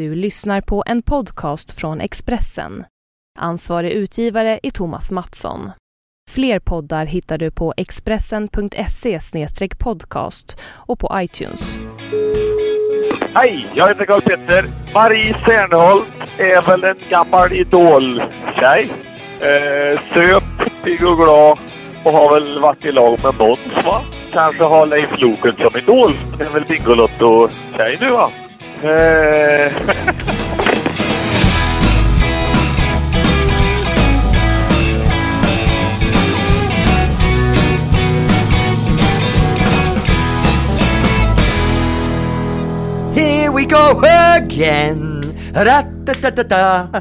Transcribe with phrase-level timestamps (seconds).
[0.00, 2.84] Du lyssnar på en podcast från Expressen.
[3.38, 5.70] Ansvarig utgivare är Thomas Mattsson.
[6.30, 9.18] Fler poddar hittar du på expressen.se
[9.78, 11.78] podcast och på iTunes.
[13.34, 14.64] Hej, jag heter Carl Petter.
[14.94, 16.06] Marie Serneholt
[16.38, 18.92] är väl en gammal idoltjej.
[19.40, 20.44] Eh, söp,
[20.84, 21.58] pigg och glad
[22.04, 24.00] och har väl varit i lag med Måns va?
[24.32, 26.12] Kanske har Leif Loken som idol.
[26.38, 28.30] Det är väl Bingolotto-tjej nu va?
[28.82, 29.68] Eh,
[43.14, 45.19] Here we go again.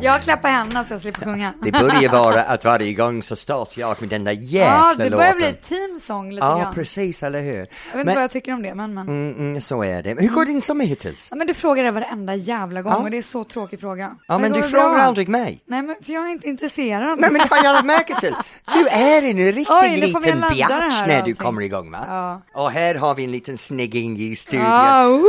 [0.02, 1.54] Jag klappar händerna så jag slipper sjunga.
[1.62, 5.10] Det börjar vara att varje gång så startar jag med den där jäkla Ja, det
[5.10, 5.38] börjar låten.
[5.38, 6.74] bli teamsång lite Ja, grann.
[6.74, 7.54] precis, eller hur?
[7.56, 9.08] Jag vet inte Men, vad jag tycker om det, men, men.
[9.08, 10.22] mm, mm, så är det.
[10.22, 11.28] Hur går din sommar hittills?
[11.32, 12.98] Ja, men du frågar det varenda jävla gång Ja.
[13.00, 14.16] och det är så tråkig fråga.
[14.28, 15.02] Ja, men går du det frågar bra?
[15.02, 15.64] aldrig mig.
[15.66, 17.20] Nej, men för jag är inte intresserad.
[17.20, 18.36] Nej men det har jag lagt märke till.
[18.74, 21.16] Du är en riktig Oj, nu får vi liten ladda det här bjatch när du
[21.20, 21.36] allting.
[21.36, 22.06] kommer igång va?
[22.08, 22.42] Ja.
[22.64, 24.66] Och här har vi en liten snigging i studion.
[24.66, 25.26] Ja, woo!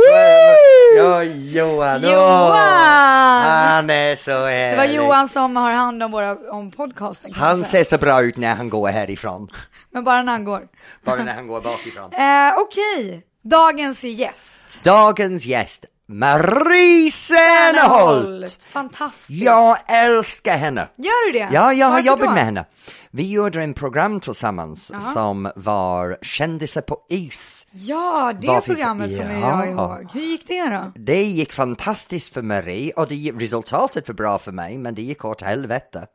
[0.97, 2.01] Ja, Johan.
[2.01, 3.43] Johan!
[3.67, 4.95] Han är så Det var härlig.
[4.95, 7.33] Johan som har hand om, våra, om podcasten.
[7.33, 7.83] kan man Han säga.
[7.85, 9.47] ser så bra ut när han går härifrån.
[9.93, 10.61] Men bara när han går.
[11.05, 12.11] Bara när han går bakifrån.
[12.17, 14.63] Eh, Okej, dagens gäst.
[14.83, 18.63] Dagens gäst, Marie Serneholt.
[18.69, 19.29] Fantastiskt.
[19.43, 20.87] Jag älskar henne.
[20.97, 21.49] Gör du det?
[21.53, 22.33] Ja, jag har Varför jobbat då?
[22.33, 22.65] med henne.
[23.11, 27.67] Vi gjorde en program tillsammans som var Kändisar på is.
[27.71, 29.65] Ja, det Varför- programmet kommer Ja.
[29.65, 30.07] jag ihåg.
[30.13, 30.91] Hur gick det då?
[30.95, 35.25] Det gick fantastiskt för Marie och det, resultatet var bra för mig, men det gick
[35.25, 36.05] åt helvete.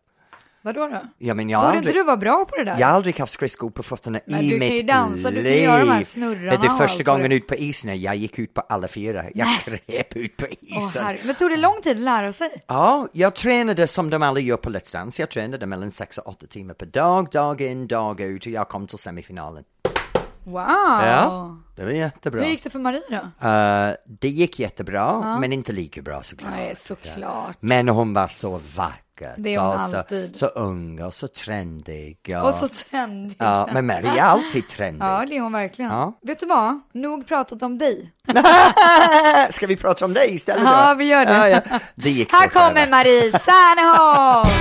[0.66, 1.00] Vadå då?
[1.18, 2.76] Ja, men jag Borde aldrig, inte du vara bra på det där?
[2.80, 5.36] jag har aldrig haft skridskor på fötterna Men i du mitt kan ju dansa, du
[5.36, 5.62] kan ju liv.
[5.64, 8.60] göra de här snurrarna Det är första gången ut på isen jag gick ut på
[8.60, 9.24] alla fyra.
[9.34, 11.04] Jag kröp ut på Åh, isen.
[11.04, 12.64] herre- men tog det lång tid att lära sig?
[12.66, 15.22] Ja, jag tränade som de alla gör på Let's Dance.
[15.22, 18.68] Jag tränade mellan sex och åtta timmar per dag, dag in, dag ut och jag
[18.68, 19.64] kom till semifinalen.
[20.44, 20.56] Wow!
[20.58, 22.42] Ja, det var jättebra.
[22.42, 23.46] Hur gick det för Marie då?
[23.48, 26.50] Eh, det gick jättebra, men inte lika bra såklart.
[26.56, 27.56] Nej, såklart.
[27.60, 29.02] Men hon var så vacker.
[29.36, 30.36] Det är hon och så, alltid.
[30.36, 32.18] så ung och så trendig.
[32.42, 33.36] Och, Och så trendig.
[33.38, 35.04] Ja, men Mary är alltid trendig.
[35.06, 35.90] Ja, det är hon verkligen.
[35.90, 36.18] Ja.
[36.22, 36.80] Vet du vad?
[36.92, 38.12] Nog pratat om dig.
[39.50, 40.94] Ska vi prata om dig istället Ja, då?
[40.94, 41.32] vi gör det.
[41.32, 41.78] Ja, ja.
[41.94, 42.90] Det gick Här kommer över.
[42.90, 44.52] Marie Serneholt!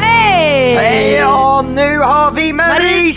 [0.00, 1.24] Hej!
[1.24, 3.12] Och nu har vi Marie Marie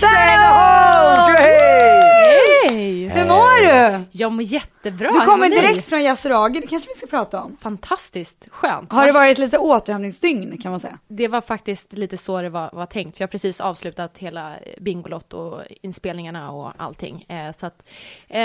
[3.75, 4.03] du?
[4.11, 5.11] Jag mår jättebra.
[5.11, 7.57] Du kommer direkt från Yasuragi, det kanske vi ska prata om.
[7.61, 8.91] Fantastiskt skönt.
[8.91, 10.97] Har det varit lite återhämtningsdygn kan man säga?
[11.07, 14.53] Det var faktiskt lite så det var, var tänkt, för jag har precis avslutat hela
[14.81, 17.25] Bingolotto, inspelningarna och allting.
[17.29, 17.83] Eh, så att,
[18.29, 18.37] eh,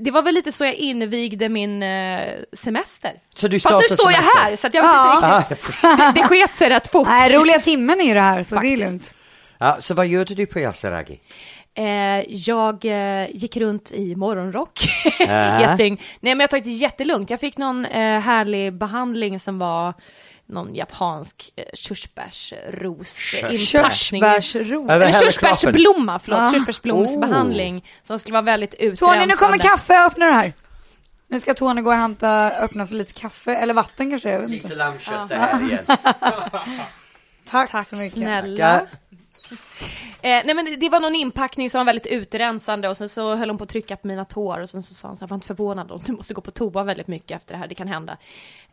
[0.00, 2.20] det var väl lite så jag invigde min eh,
[2.52, 3.12] semester.
[3.36, 4.40] Så du Fast nu står jag semester?
[4.40, 5.18] här, så att jag Ja.
[5.22, 5.82] vet inte riktigt.
[5.82, 7.08] Det, det sket sig rätt fort.
[7.08, 8.90] Nej, roliga timmen är ju det här, så det är Faktiskt.
[8.92, 9.14] lugnt.
[9.58, 11.20] Ja, så vad gjorde du på Yasuragi?
[11.74, 14.80] Eh, jag eh, gick runt i morgonrock.
[15.60, 16.02] Jätting.
[16.20, 17.30] Nej men jag tagit det jättelugnt.
[17.30, 19.94] Jag fick någon eh, härlig behandling som var
[20.46, 23.16] någon japansk eh, körsbärsros.
[23.58, 24.90] Körsbärsros.
[24.90, 26.40] Eller körsbärsblomma, förlåt.
[26.40, 26.52] Ah.
[26.52, 29.14] Körsbärsblomsbehandling som skulle vara väldigt utrensande.
[29.14, 30.52] Tony, nu kommer kaffe, öppna det här.
[31.28, 34.50] Nu ska Tony gå och hämta, öppna för lite kaffe, eller vatten kanske, jag vet
[34.50, 34.68] inte.
[34.68, 35.84] Lite lammkött det här igen.
[37.50, 38.12] Tack, Tack så mycket.
[38.12, 38.86] snälla.
[40.22, 43.36] Eh, nej men det- det var någon inpackning som var väldigt utrensande och sen så
[43.36, 45.28] höll hon på att trycka på mina tår och sen så sa hon så här,
[45.28, 47.74] var inte förvånad om du måste gå på toa väldigt mycket efter det här, det
[47.74, 48.16] kan hända.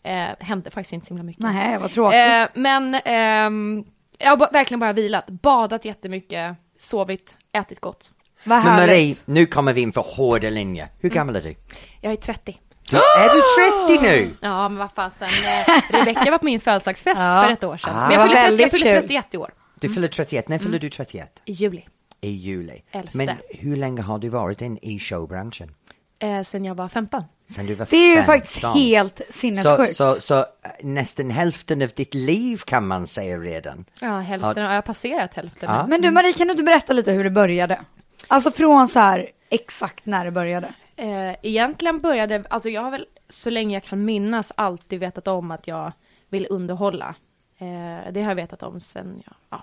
[0.04, 1.44] Eh, hände faktiskt inte så himla mycket.
[1.44, 2.20] Nej, vad tråkigt.
[2.20, 3.84] Eh, men ehm,
[4.18, 8.12] jag har verkligen bara vilat, badat jättemycket, sovit, ätit gott.
[8.44, 8.90] vad Men härligt.
[8.90, 10.88] Marie, nu kommer vi in för hårda linjer.
[11.00, 11.56] Hur gammal är du?
[12.02, 12.60] Jag är 30.
[12.90, 14.32] du är du 30 nu?
[14.42, 17.44] Ja men vad fasen, eh, Rebecka var på min födelsedagsfest Ja.
[17.46, 17.92] för ett år sedan.
[17.96, 18.08] Ah.
[18.08, 19.02] Men jag fyller, 30, jag väldigt fyller kul.
[19.02, 21.42] 31 i år, Du fyller 31, när fyller du 31?
[21.46, 21.86] i juli.
[22.22, 22.82] I juli.
[22.92, 23.18] Elfte.
[23.18, 25.72] Men hur länge har du varit in i showbranschen?
[26.20, 27.24] Eh, sen jag var 15.
[27.50, 28.34] Sen du var Det är ju 15.
[28.36, 29.96] faktiskt helt så, sinnessjukt.
[29.96, 30.46] så, så äh,
[30.82, 33.86] nästan hälften av ditt liv kan man säga redan.
[34.02, 34.70] Ja, hälften, ja.
[34.70, 35.70] jag har passerat hälften.
[35.70, 35.88] Ja.
[35.88, 37.80] Men du Marie, kan du inte berätta lite hur det började?
[38.28, 40.74] Alltså från så här exakt när det började.
[40.96, 45.52] Eh, egentligen började, alltså jag har väl så länge jag kan minnas alltid vetat om
[45.52, 45.92] att jag
[46.30, 47.16] vill underhålla.
[47.62, 49.62] Eh, det har jag vetat om sen jag, ja,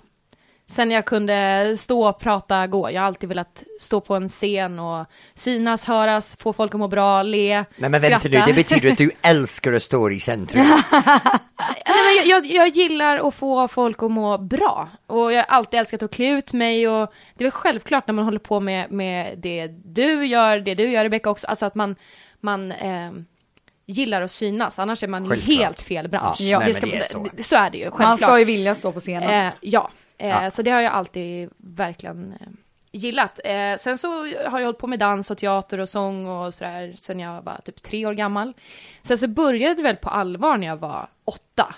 [0.67, 2.91] sen jag kunde stå, prata, gå.
[2.91, 6.89] Jag har alltid velat stå på en scen och synas, höras, få folk att må
[6.89, 10.63] bra, le, Nej men vänta nu, det betyder att du älskar att stå i centrum.
[10.63, 14.89] Nej, men jag, jag, jag gillar att få folk att må bra.
[15.07, 18.15] Och jag har alltid älskat att klä ut mig och det är väl självklart när
[18.15, 21.75] man håller på med, med det du gör, det du gör Rebecka också, alltså att
[21.75, 21.97] man,
[22.41, 23.11] man eh,
[23.87, 25.59] gillar att synas, annars är man ju Självklart.
[25.59, 26.41] helt fel bransch.
[26.41, 27.27] Ja, nej, det är så.
[27.43, 28.09] så är det ju, självklart.
[28.09, 29.47] Man ska ju vilja stå på scenen.
[29.49, 30.51] Eh, ja, eh, Ja.
[30.51, 32.47] så det har jag alltid verkligen eh,
[32.93, 33.41] gillat.
[33.45, 34.09] Eh, sen så
[34.49, 37.61] har jag hållit på med dans och teater och sång och sådär sen jag var
[37.65, 38.53] typ tre år gammal.
[39.03, 41.75] Sen så började det väl på allvar när jag var åtta.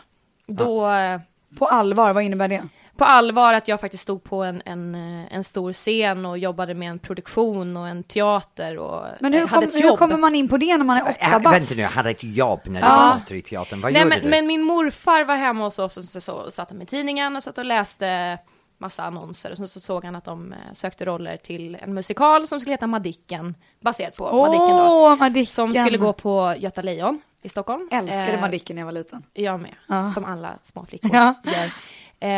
[0.46, 1.20] Då, eh,
[1.58, 2.68] På allvar, vad innebär det?
[2.98, 6.74] På allvar att jag faktiskt stod på en, en, eh, en stor scen och jobbade
[6.74, 9.98] med en produktion och en teater och Men hur, eh, hade kom, ett hur jobb.
[9.98, 11.76] kommer man in på det när man är Äh, åtta vänta bast?
[11.76, 13.20] nu, jag hade ett jobb när du Ja.
[13.30, 13.80] var i teatern.
[13.80, 14.30] Vad Nej, gjorde men, du?
[14.30, 17.42] men min morfar var hemma hos oss och så, så satt han med tidningen och
[17.42, 18.38] satt och läste
[18.80, 22.46] massa annonser och så, så såg han att de eh, sökte roller till en musikal
[22.46, 25.16] som skulle heta Madicken, baserat på Madicken då.
[25.16, 25.46] Madicken.
[25.46, 27.88] Som skulle gå på Göta Lejon i Stockholm.
[27.92, 29.22] Älskade Eh, Madicken när jag var liten.
[29.32, 30.06] Jag med, Ja.
[30.06, 31.34] som alla små flickor Ja.
[31.44, 31.72] gör.
[32.20, 32.28] Eh,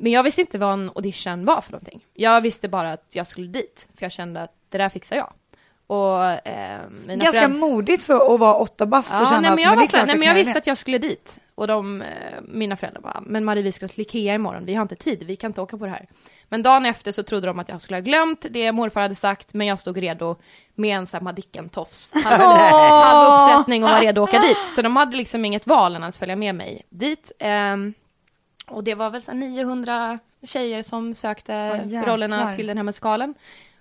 [0.00, 2.04] men jag visste inte vad en audition var för någonting.
[2.14, 5.32] Jag visste bara att jag skulle dit, för jag kände att det där fixar jag.
[5.86, 9.54] Och eh, Ganska föräldrar- modigt för att vara åtta bast och Ja, känna nej, att
[9.54, 10.98] men jag, det var är så här, klart nej, men jag visste att jag skulle
[10.98, 11.38] dit.
[11.54, 12.08] Och de, eh,
[12.42, 15.36] mina föräldrar bara, men Marie vi ska till Ikea imorgon, vi har inte tid, vi
[15.36, 16.06] kan inte åka på det här.
[16.48, 19.54] Men dagen efter så trodde de att jag skulle ha glömt det morfar hade sagt,
[19.54, 20.36] men jag stod redo
[20.74, 24.66] med en sån här Madicken-tofs, halv, halv uppsättning och var redo att åka dit.
[24.66, 27.32] Så de hade liksom inget val än att följa med mig dit.
[27.38, 27.94] Ehm,
[28.70, 32.12] och det var väl så här 900 tjejer som sökte jäklar.
[32.12, 33.34] rollerna till den här musikalen.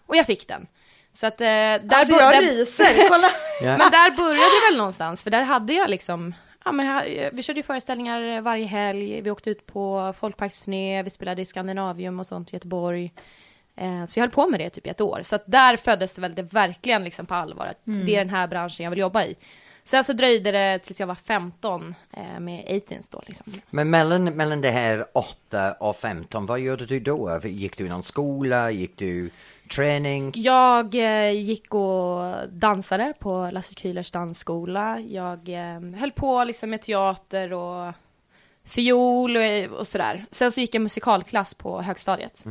[0.06, 0.68] Och jag fick den.
[1.14, 3.28] Så att eh, där, Alltså jag där, ryser, kolla!
[3.62, 6.36] Men där började det väl någonstans, för där hade jag liksom,
[6.66, 11.10] ja men jag, vi körde ju föreställningar varje helg, vi åkte ut på folkparksturné, vi
[11.10, 13.14] spelade i Skandinavium och sånt i Göteborg.
[13.76, 16.14] Eh, så jag höll på med det typ i ett år, så att där föddes
[16.14, 19.00] det väl det verkligen liksom på allvar, att det är den här branschen jag vill
[19.00, 19.36] jobba i.
[19.88, 23.54] Sen så dröjde det tills jag var 15 eh, med 18 då liksom.
[23.70, 27.40] Men mellan, mellan det här 8 och 15, vad gjorde du då?
[27.44, 28.72] Gick du i någon skola?
[28.72, 29.30] Gick du
[29.76, 30.32] träning?
[30.36, 35.00] Jag eh, gick och dansade på Lasse Kühlers dansskola.
[35.00, 37.94] Jag eh, höll på liksom med teater och
[38.68, 40.26] fiol och, och sådär.
[40.32, 42.44] Sen så gick jag musikalklass på högstadiet.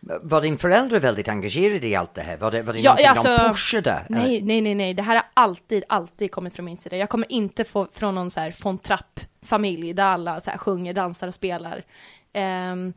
[0.00, 2.36] Var din föräldrar väldigt engagerade i allt det här?
[2.36, 4.00] Var det, var det Ja, någonting alltså- de pushade?
[4.08, 4.94] Nej, nej, nej, nej.
[4.94, 6.96] Det här har alltid, alltid kommit från min sida.
[6.96, 10.94] Jag kommer inte få från någon så här von Trapp-familj där alla så här sjunger,
[10.94, 11.84] dansar och spelar.
[12.32, 12.92] Ehm,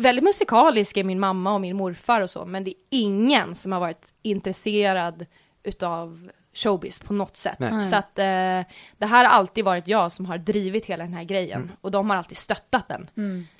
[0.00, 3.72] väldigt musikalisk är min mamma och min morfar och så, men det är ingen som
[3.72, 5.26] har varit intresserad
[5.62, 7.58] utav showbiz på något sätt.
[7.58, 7.84] Nej.
[7.90, 8.24] Så att eh,
[8.98, 11.72] det här har alltid varit jag som har drivit hela den här grejen Mm.
[11.80, 13.10] och de har alltid stöttat den.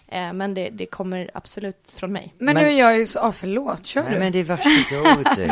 [0.09, 2.35] Eh, men det, det kommer absolut från mig.
[2.39, 4.19] Men, Men- nu är jag ju så, ah, förlåt, kör Nej du?
[4.19, 5.51] men det är varsågod.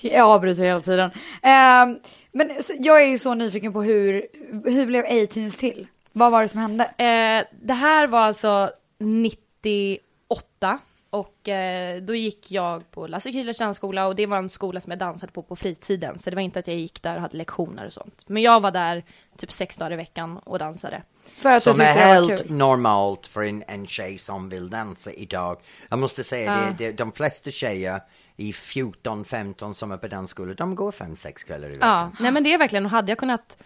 [0.00, 1.10] Jag avbryter hela tiden.
[1.42, 1.98] Ehm,
[2.32, 4.26] men så, jag är ju så nyfiken på hur,
[4.70, 5.86] hur blev A-Teens till?
[6.12, 6.84] Vad var det som hände?
[6.84, 10.78] Eh, det här var alltså 98
[11.14, 14.90] och eh, då gick jag på Lasse Kühlers dansskola och det var en skola som
[14.90, 17.36] jag dansade på på fritiden så det var inte att jag gick där och hade
[17.36, 18.24] lektioner och sånt.
[18.26, 19.04] Men jag var där
[19.36, 21.02] typ sex dagar i veckan och dansade.
[21.24, 25.60] För att Som är helt normalt för en, en tjej som vill dansa idag.
[25.90, 26.74] Jag måste säga Ja.
[26.78, 28.00] det, det, de flesta tjejer
[28.36, 31.88] i 14-15 som är på dansskola, de går 5-6 kvällar i veckan.
[31.88, 33.56] Ja, nej men det är verkligen, och hade jag kunnat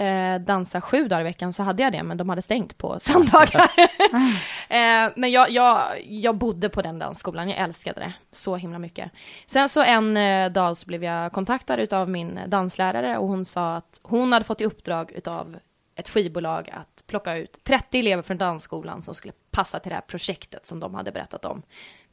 [0.00, 3.00] eh, dansa sju dagar i veckan så hade jag det, men de hade stängt på
[3.00, 3.70] söndagar.
[4.68, 9.10] eh, men jag, jag, jag bodde på den dansskolan, jag älskade det så himla mycket.
[9.46, 13.76] Sen så en eh, dag så blev jag kontaktad utav min danslärare och hon sa
[13.76, 15.58] att hon hade fått i uppdrag utav
[15.94, 20.02] ett skivbolag att plocka ut 30 elever från dansskolan som skulle passa till det här
[20.02, 21.62] projektet som de hade berättat om.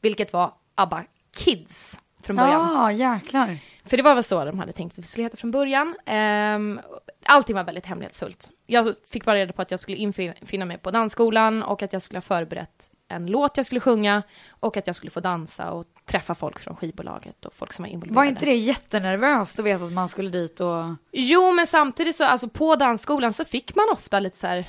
[0.00, 1.04] Vilket var ABBA
[1.36, 2.70] Kids från början.
[2.74, 3.58] Ja, jäklar.
[3.84, 5.94] För det var väl så de hade tänkt att vi skulle heta från början.
[6.06, 6.80] Um,
[7.26, 8.50] allting var väldigt hemlighetsfullt.
[8.66, 12.02] Jag fick bara reda på att jag skulle infinna mig på dansskolan och att jag
[12.02, 15.84] skulle ha förberett en låt jag skulle sjunga och att jag skulle få dansa och
[16.04, 18.14] träffa folk från skivbolaget och folk som var involverade.
[18.14, 20.84] Var inte det jättenervöst att veta att man skulle dit och...
[21.12, 24.68] Jo, men samtidigt så, alltså på dansskolan så fick man ofta lite så här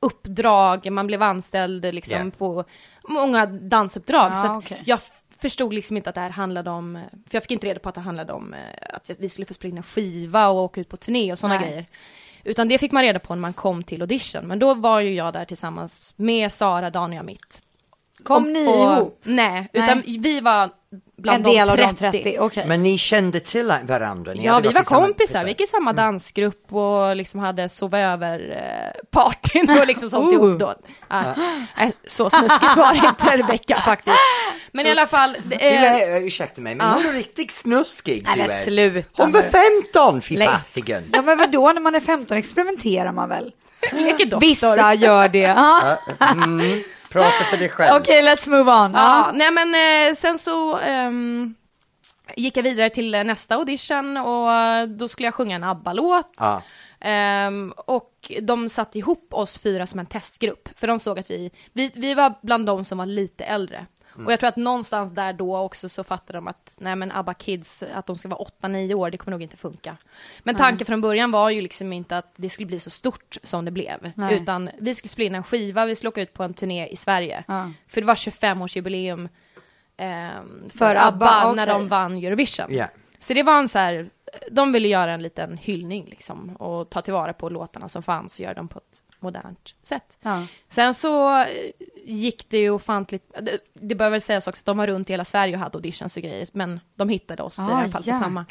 [0.00, 2.30] uppdrag, man blev anställd liksom Ja.
[2.38, 2.64] på
[3.08, 4.32] många dansuppdrag.
[4.32, 4.82] Ja, så att okej.
[4.86, 4.98] jag
[5.40, 6.98] förstod liksom inte att det här handlade om,
[7.30, 8.60] för jag fick inte reda på att det handlade om eh,
[8.96, 11.68] att vi skulle få springa skiva och åka ut på turné och sådana Nej.
[11.68, 11.86] grejer.
[12.44, 15.14] Utan det fick man reda på när man kom till audition, men då var ju
[15.14, 17.62] jag där tillsammans med Sara, Daniel och mitt.
[18.24, 19.20] Kom Och- ni och- ihop?
[19.22, 20.70] Nej, utan vi var
[21.16, 22.10] bland En del de av 30.
[22.12, 22.64] de 30, okej.
[22.66, 24.32] Men ni kände till varandra?
[24.34, 28.38] Ni Ja, vi var kompisar, vi gick i samma dansgrupp och liksom hade sova över
[28.50, 30.34] eh, partyn och liksom sånt Oh.
[30.34, 30.74] ihop då.
[31.08, 31.34] Ja.
[31.78, 34.16] Nej, så snuskigt var det inte Rebecka faktiskt.
[34.76, 35.36] Men i alla fall.
[35.44, 38.62] det Du är- ursäkta mig, men hon är riktigt snuskig Nej, du men är.
[38.62, 39.48] sluta Hon var nu.
[39.92, 41.04] 15, fy fasiken.
[41.12, 43.52] Ja men vadå, när man är 15 experimenterar man väl?
[44.40, 45.38] Vissa gör det.
[45.38, 45.98] Ja.
[46.32, 47.96] Mm, prata för dig själv.
[48.00, 48.92] Okej, let's move on.
[48.92, 49.30] Ja, Ja.
[49.34, 49.74] nej men
[50.08, 51.54] eh, sen så ehm,
[52.36, 56.32] gick jag vidare till eh, nästa audition och eh, då skulle jag sjunga en ABBA-låt.
[56.36, 56.62] Ja.
[57.00, 61.50] Ehm, och de satte ihop oss fyra som en testgrupp, för de såg att vi,
[61.72, 63.86] vi, vi var bland de som var lite äldre.
[64.24, 67.34] Och jag tror att någonstans där då också så fattade de att, nej men ABBA
[67.34, 69.96] Kids, att de ska vara 8-9 år, det kommer nog inte funka.
[70.42, 73.64] Men tanken från början var ju liksom inte att det skulle bli så stort som
[73.64, 74.42] det blev, Nej.
[74.42, 76.96] utan vi skulle spela in en skiva, vi skulle åka ut på en turné i
[76.96, 77.44] Sverige.
[77.48, 77.72] Ja.
[77.88, 79.28] För det var 25-årsjubileum
[79.96, 82.66] ehm, för, För ABBA, ABBA, när de vann Eurovision.
[82.70, 82.86] Ja.
[83.18, 84.10] Så det var en så här,
[84.50, 88.40] de ville göra en liten hyllning liksom och ta tillvara på låtarna som fanns och
[88.40, 90.16] göra dem på ett modernt sätt.
[90.22, 90.46] Ja.
[90.68, 91.46] Sen så eh,
[92.04, 95.12] gick det ju ofantligt, det, det bör väl sägas också att de var runt i
[95.12, 98.02] hela Sverige och hade auditions och grejer, men de hittade oss Ah, i alla fall
[98.04, 98.44] på samma.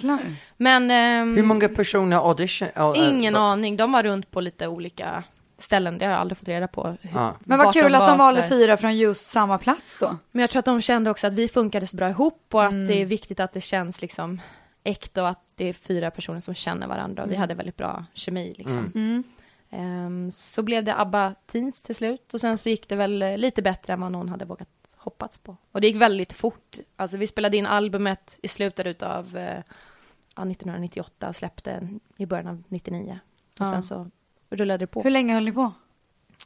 [0.57, 2.67] Men ehm, Hur många personer audition?
[2.77, 5.23] uh, ingen uh, aning, de var runt på lite olika
[5.57, 6.87] ställen, det har jag aldrig fått reda på.
[7.01, 7.35] Hur, Ja.
[7.39, 10.17] Men vad kul att var de valde fyra från just samma plats då.
[10.31, 12.71] Men jag tror att de kände också att vi funkade så bra ihop och att
[12.71, 12.87] Mm.
[12.87, 14.41] det är viktigt att det känns liksom
[14.83, 18.05] äkta och att det är fyra personer som känner varandra och vi hade väldigt bra
[18.13, 18.91] kemi liksom.
[18.95, 19.23] Mm.
[19.75, 23.37] Ehm, så blev det ABBA Teens till slut och sen så gick det väl eh,
[23.37, 25.57] lite bättre än vad någon hade vågat hoppats på.
[25.71, 26.77] Och det gick väldigt fort.
[26.95, 29.61] Alltså vi spelade in albumet i slutet utav eh,
[30.35, 33.19] ja, 1998 och släppte i början av 99.
[33.53, 33.65] Och Ja.
[33.71, 34.09] sen så
[34.49, 35.71] rullade det på Hur länge höll ni på?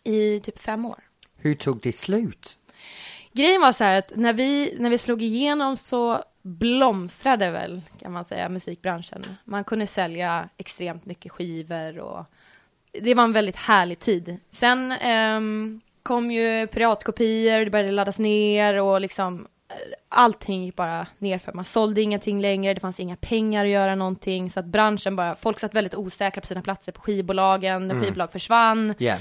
[0.03, 1.03] i typ fem år.
[1.38, 2.57] Hur tog det slut?
[3.33, 8.12] Grejen var så här att när vi, när vi slog igenom så blomstrade väl, kan
[8.12, 9.24] man säga, musikbranschen.
[9.45, 12.25] Man kunde sälja extremt mycket skivor och
[12.91, 14.38] det var en väldigt härlig tid.
[14.51, 19.75] Sen ehm, kom ju piratkopior, det började laddas ner och liksom eh,
[20.10, 21.53] allting gick bara nerför.
[21.53, 25.36] Man sålde ingenting längre, det fanns inga pengar att göra någonting, så att branschen bara,
[25.36, 28.93] folk satt väldigt osäkra på sina platser på skivbolagen, skivbolag försvann.
[28.98, 29.17] Ja.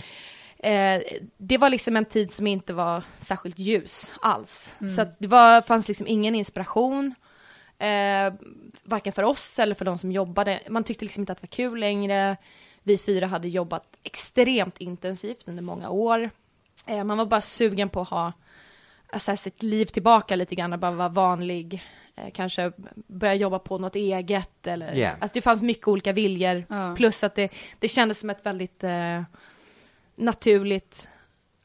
[0.58, 1.02] Eh,
[1.36, 4.74] det var liksom en tid som inte var särskilt ljus alls.
[4.96, 7.14] Så att det var, fanns liksom ingen inspiration,
[7.78, 8.34] eh,
[8.82, 10.60] varken för oss eller för de som jobbade.
[10.68, 12.36] Man tyckte liksom inte att det var kul längre.
[12.82, 16.30] Vi fyra hade jobbat extremt intensivt under många år.
[16.86, 18.32] Eh, man var bara sugen på att ha
[19.12, 21.84] alltså, sitt liv tillbaka lite grann, och bara vara vanlig.
[22.16, 22.72] Eh, kanske
[23.06, 25.08] börja jobba på något eget eller, Ja.
[25.10, 26.64] alltså det fanns mycket olika viljor.
[26.68, 26.94] Ja.
[26.96, 29.22] Plus att det, det kändes som ett väldigt eh,
[30.16, 31.08] naturligt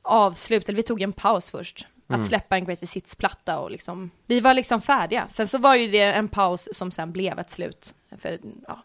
[0.02, 1.88] avslut, eller vi tog en paus först.
[2.08, 5.28] Att släppa en Greatest Hits-platta och liksom, vi var liksom färdiga.
[5.30, 7.96] Sen så var ju det en paus som sen blev ett slut.
[8.18, 8.84] För ja,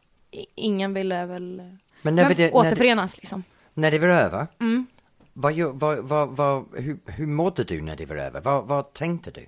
[0.54, 3.44] ingen ville väl Men när, Men vi det, när, det, återförenas liksom.
[3.74, 4.86] när det var över, Mm.
[5.32, 8.40] vad, vad, vad, vad, hur, hur mådde du när det var över?
[8.40, 9.46] Vad, vad tänkte du?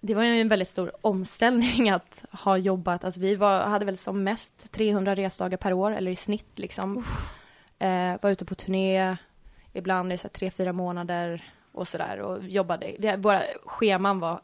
[0.00, 3.96] Det var ju en väldigt stor omställning att ha jobbat, alltså vi var, hade väl
[3.96, 7.04] som mest 300 resdagar per år, eller i snitt liksom.
[7.78, 9.16] Eh, var ute på turné,
[9.72, 12.94] ibland i så tre, fyra månader och sådär och jobbade.
[12.98, 14.40] Vi, våra scheman var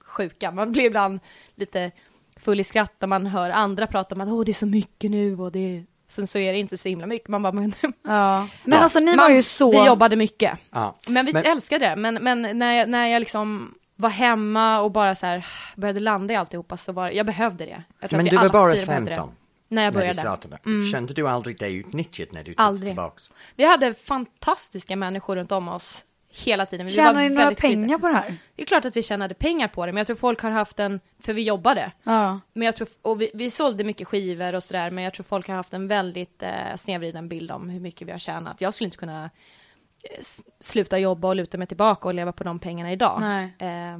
[0.00, 1.20] sjuka, man blir ibland
[1.54, 1.90] lite
[2.36, 5.10] full i skratt när man hör andra prata om att Åh, det är så mycket
[5.10, 5.84] nu och det är...
[6.12, 7.74] Sen så är det inte så himla mycket, man bara men...
[7.82, 8.48] Ja.
[8.64, 8.84] Men Ja.
[8.84, 9.70] alltså ni man, var ju så...
[9.70, 10.58] Vi jobbade mycket.
[10.70, 10.96] Ja.
[11.08, 11.96] Men vi Men- älskade det.
[11.96, 16.34] Men, men när, jag, när jag liksom var hemma och bara så här började landa
[16.34, 17.82] i alltihopa så var jag behövde det.
[18.00, 19.16] Jag Men du var bara fyra behövde det.
[19.16, 19.34] 15
[19.68, 20.18] När jag när du började.
[20.18, 20.58] startade.
[20.66, 20.86] Mm.
[20.92, 22.90] Kände du aldrig dig utnyttjad när du togs Aldrig.
[22.90, 23.30] tillbaks?
[23.56, 26.86] Vi hade fantastiska människor runt om oss hela tiden.
[26.86, 28.36] Vi Tjänade var ni några pengar på det här?
[28.56, 30.78] Det är klart att vi tjänade pengar på det, men jag tror folk har haft
[30.80, 31.92] en, för vi jobbade.
[32.02, 32.40] Ja.
[32.52, 35.48] Men jag tror, och vi, vi sålde mycket skivor och sådär, men jag tror folk
[35.48, 38.60] har haft en väldigt eh, snedvriden bild om hur mycket vi har tjänat.
[38.60, 40.22] Jag skulle inte kunna eh,
[40.60, 43.20] sluta jobba och luta mig tillbaka och leva på de pengarna idag.
[43.20, 43.54] Nej.
[43.58, 43.98] Eh,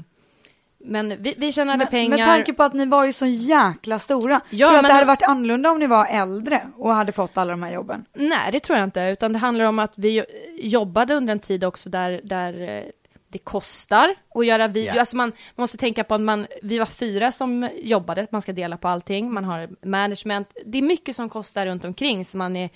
[0.85, 2.17] men vi, vi tjänade Men, pengar.
[2.17, 4.41] med tanke på att ni var ju så jäkla stora.
[4.51, 7.39] Ja, tror du att det hade varit annorlunda om ni var äldre och hade fått
[7.39, 8.05] alla de här jobben?
[8.13, 10.25] Nej, det tror jag inte, utan det handlar om att vi
[10.59, 12.83] jobbade under en tid också där, där eh,
[13.29, 14.95] det kostar att göra video.
[14.95, 15.01] Ja.
[15.01, 18.53] Alltså man, man måste tänka på att man, vi var fyra som jobbade, man ska
[18.53, 20.49] dela på allting, man har management.
[20.67, 22.71] Det är mycket som kostar runt omkring som man är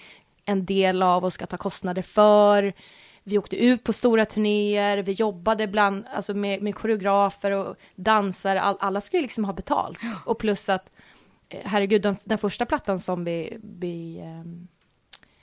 [0.44, 2.72] en del av och ska ta kostnader för.
[3.28, 8.60] Vi åkte ut på stora turnéer, vi jobbade bland, alltså med, med koreografer och dansare,
[8.60, 9.98] all, alla skulle liksom ha betalt.
[10.24, 10.90] Och plus att,
[11.48, 14.68] eh, herregud, den, den första plattan som vi, vi ehm,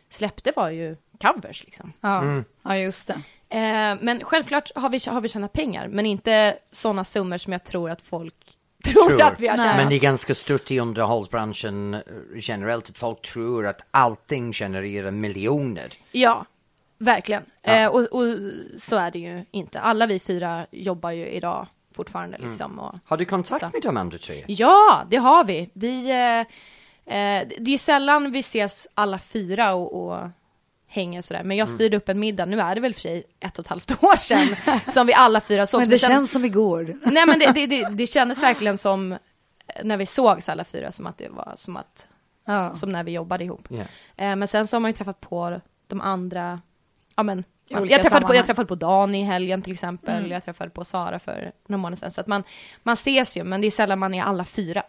[0.09, 1.93] släppte var ju covers liksom.
[2.01, 2.45] Ja, Mm.
[2.63, 3.13] ja just det.
[3.57, 7.63] Eh, men självklart har vi, har vi tjänat pengar, men inte sådana summor som jag
[7.63, 8.35] tror att folk
[8.85, 9.21] tror, Tror.
[9.21, 9.65] att vi har Nej.
[9.65, 9.77] tjänat.
[9.77, 12.01] Men det är ganska stort i underhållsbranschen eh,
[12.35, 15.93] generellt att folk tror att allting genererar miljoner.
[16.11, 16.45] Ja,
[17.03, 17.43] verkligen.
[17.61, 17.71] Ja.
[17.73, 18.25] Eh, och, och
[18.77, 19.79] så är det ju inte.
[19.79, 22.49] Alla vi fyra jobbar ju idag fortfarande Mm.
[22.49, 22.79] liksom.
[22.79, 23.69] Och, Har du kontakt Så.
[23.73, 24.43] med de andra tre?
[24.47, 25.69] Ja, det har vi.
[25.73, 26.39] Vi, eh,
[27.15, 30.29] eh, det är ju sällan vi ses alla fyra och, och
[30.87, 31.43] hänger sådär.
[31.43, 31.75] Men jag Mm.
[31.77, 34.15] styrde upp en middag, nu är det väl för sig ett och ett halvt år
[34.15, 34.55] sedan,
[34.91, 35.79] som vi alla fyra såg.
[35.81, 36.97] Men det sen- känns som igår.
[37.03, 39.17] Nej men det, det, det, det kändes verkligen som, eh,
[39.83, 42.07] när vi sågs alla fyra, som att det var som att,
[42.45, 42.73] Ja.
[42.73, 43.67] som när vi jobbade ihop.
[43.69, 43.83] Ja.
[44.17, 46.61] Eh, men sen så har man ju träffat på de andra,
[47.15, 50.31] ja men, man, jag, träffade på, jag träffade på Dan i helgen till exempel, Mm.
[50.31, 52.11] jag träffade på Sara för några månader sedan.
[52.11, 52.43] Så att man,
[52.83, 54.83] man ses ju, men det är sällan man är alla fyra.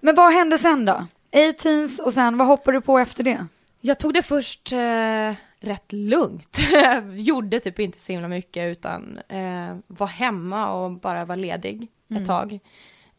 [0.00, 1.06] Men vad hände sen då?
[1.32, 3.46] 18s och sen vad hoppade du på efter det?
[3.80, 6.58] Jag tog det först eh, rätt lugnt.
[7.16, 12.22] Gjorde typ inte så himla mycket utan eh, var hemma och bara var ledig Mm.
[12.22, 12.58] ett tag.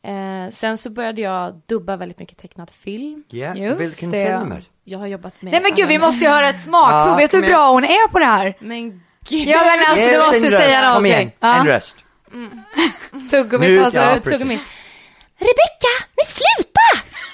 [0.04, 3.24] Eh, sen så började jag dubba väldigt mycket tecknad film.
[3.30, 4.26] Ja, Just vilken det.
[4.28, 4.64] filmer?
[4.84, 5.52] Jag har jobbat med...
[5.52, 7.84] Nej men gud vi måste ju höra ett smakprov, Ja, vet du hur bra hon
[7.84, 8.58] är på det här?
[8.60, 8.90] Men
[9.30, 9.48] gud.
[9.48, 10.58] Ja men alltså du måste röst.
[10.66, 11.38] säga Kom igen, någonting.
[11.40, 11.56] Ja.
[11.60, 11.96] en röst.
[13.32, 14.02] Tuggummi Nu- på sig.
[14.02, 14.46] ja.
[14.46, 14.60] Min...
[15.50, 16.88] Rebecka, nej sluta!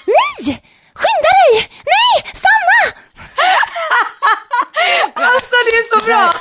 [0.06, 0.62] Nej!
[1.00, 1.70] Skynda dig!
[1.94, 2.59] Nej, stanna!
[5.14, 6.32] Alltså det är så bra!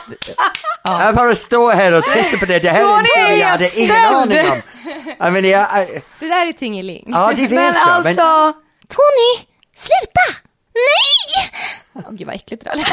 [0.83, 2.59] Jag bara står här och tittar på det.
[2.59, 4.61] Det här är en serie jag hade ingen aning om.
[5.19, 7.03] Jag menar, jag, jag, Det där är Tingeling.
[7.07, 7.73] ja, det vet Men jag.
[8.03, 8.53] Men, alltså,
[8.89, 10.39] Tony, sluta!
[10.73, 11.51] Nej!
[11.93, 12.87] Åh gud vad äckligt det där lät.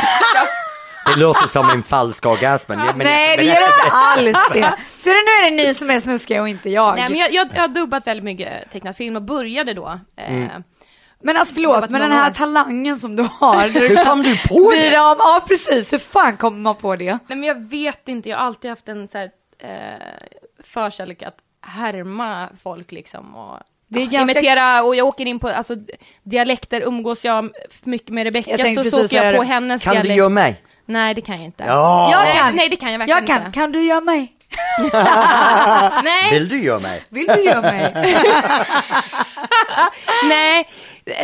[1.06, 2.72] det låter som en falsk orgasm.
[2.72, 4.74] Men, men, nej det men- gör det inte alls det.
[5.02, 6.96] Så det, nu är det ni som är snuskiga och inte jag.
[6.96, 10.00] Nej men jag, jag, jag har dubbat väldigt mycket tecknad film och började då.
[10.18, 10.62] Eh, Mm.
[11.22, 13.68] Men alltså förlåt, men den här talangen som du har.
[13.88, 14.90] Hur kom du på det?
[14.90, 17.04] Dem, ja precis, hur fan kommer man på det?
[17.12, 20.02] Nej men jag vet inte, jag har alltid haft en så här, eh,
[20.64, 23.58] förkärlek att härma folk liksom och
[23.88, 25.74] Det är ah, ganska- imitera och jag åker in på alltså,
[26.22, 27.50] dialekter, umgås jag
[27.84, 30.18] mycket med Rebecka så, så åker jag på hennes Kan du dialekt.
[30.18, 30.62] göra mig?
[30.86, 31.64] Nej det kan jag inte.
[31.64, 32.08] Ja!
[32.12, 32.56] Jag nej, kan.
[32.56, 33.58] nej det kan jag verkligen Jag kan, inte.
[33.58, 34.32] kan du göra mig?
[36.04, 37.02] Nej, Vill du göra mig?
[37.08, 37.92] Vill du göra mig?
[40.28, 40.68] nej,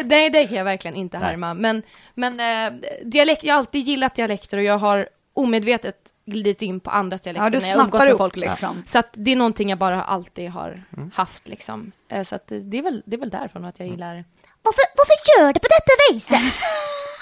[0.04, 1.30] nej det kan jag verkligen inte Nej.
[1.30, 1.54] härma.
[1.54, 1.82] Men,
[2.14, 2.72] men eh,
[3.04, 5.96] dialekt, jag har alltid gillat dialekter och jag har omedvetet
[6.26, 8.36] glidit in på andras dialekter Ja du när jag umgås med upp folk.
[8.36, 8.82] liksom.
[8.86, 11.10] Så att det är någonting jag bara alltid har Mm.
[11.14, 11.92] haft liksom.
[12.08, 14.24] Eh, Så att det är väl, det är väl därifrån att jag gillar
[14.62, 16.54] Varför, varför gör du på detta viset?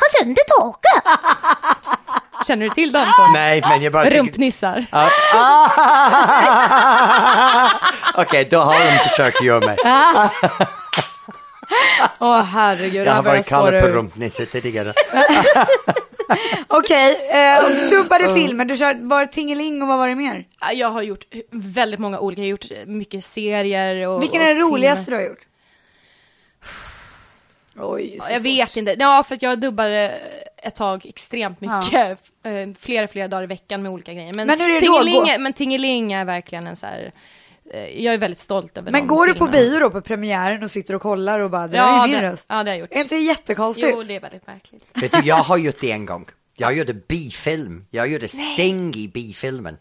[0.00, 1.02] Ha sönder taket!
[2.46, 3.06] Känner du till den?
[3.16, 3.32] Tony?
[3.34, 4.10] Nej, men jag bara.
[4.10, 4.86] Rumpnissar.
[4.90, 5.70] Ah, ah!
[8.22, 9.76] Okej, då har de försökt göra mig.
[12.20, 14.92] Åh herregud, Jag det har varit spåra på rumpnisse tidigare.
[16.68, 20.44] Okej, eh, och du dubbade filmer, du kör, var Tingeling och vad var det mer?
[20.60, 24.46] Ja, Jag har gjort väldigt många olika, jag har gjort mycket serier och Vilken är
[24.48, 24.70] det filmer.
[24.70, 25.46] roligaste du har gjort?
[27.76, 28.96] Oj, Ja, jag vet inte.
[28.98, 30.20] Ja, för att jag dubbade
[30.56, 31.94] ett tag extremt mycket.
[32.44, 34.32] eh, Flera, flera dagar i veckan med olika grejer.
[34.34, 34.98] Men, Men hur är det då?
[35.00, 37.12] Tingeling, är- men Tingeling är verkligen en så här...
[37.70, 40.70] eh, Jag är väldigt stolt över Men går du på bio då på premiären och
[40.70, 42.46] sitter och kollar och bara, det Ja, är min det, röst?
[42.48, 42.92] ja, det har jag gjort.
[42.92, 43.88] Är inte det jättekonstigt?
[43.92, 44.84] Jo, det är väldigt märkligt.
[44.94, 46.26] Vet du, jag har gjort det en gång.
[46.56, 47.86] Jag gjorde bifilm.
[47.90, 49.76] Jag gjorde Sting i bifilmen.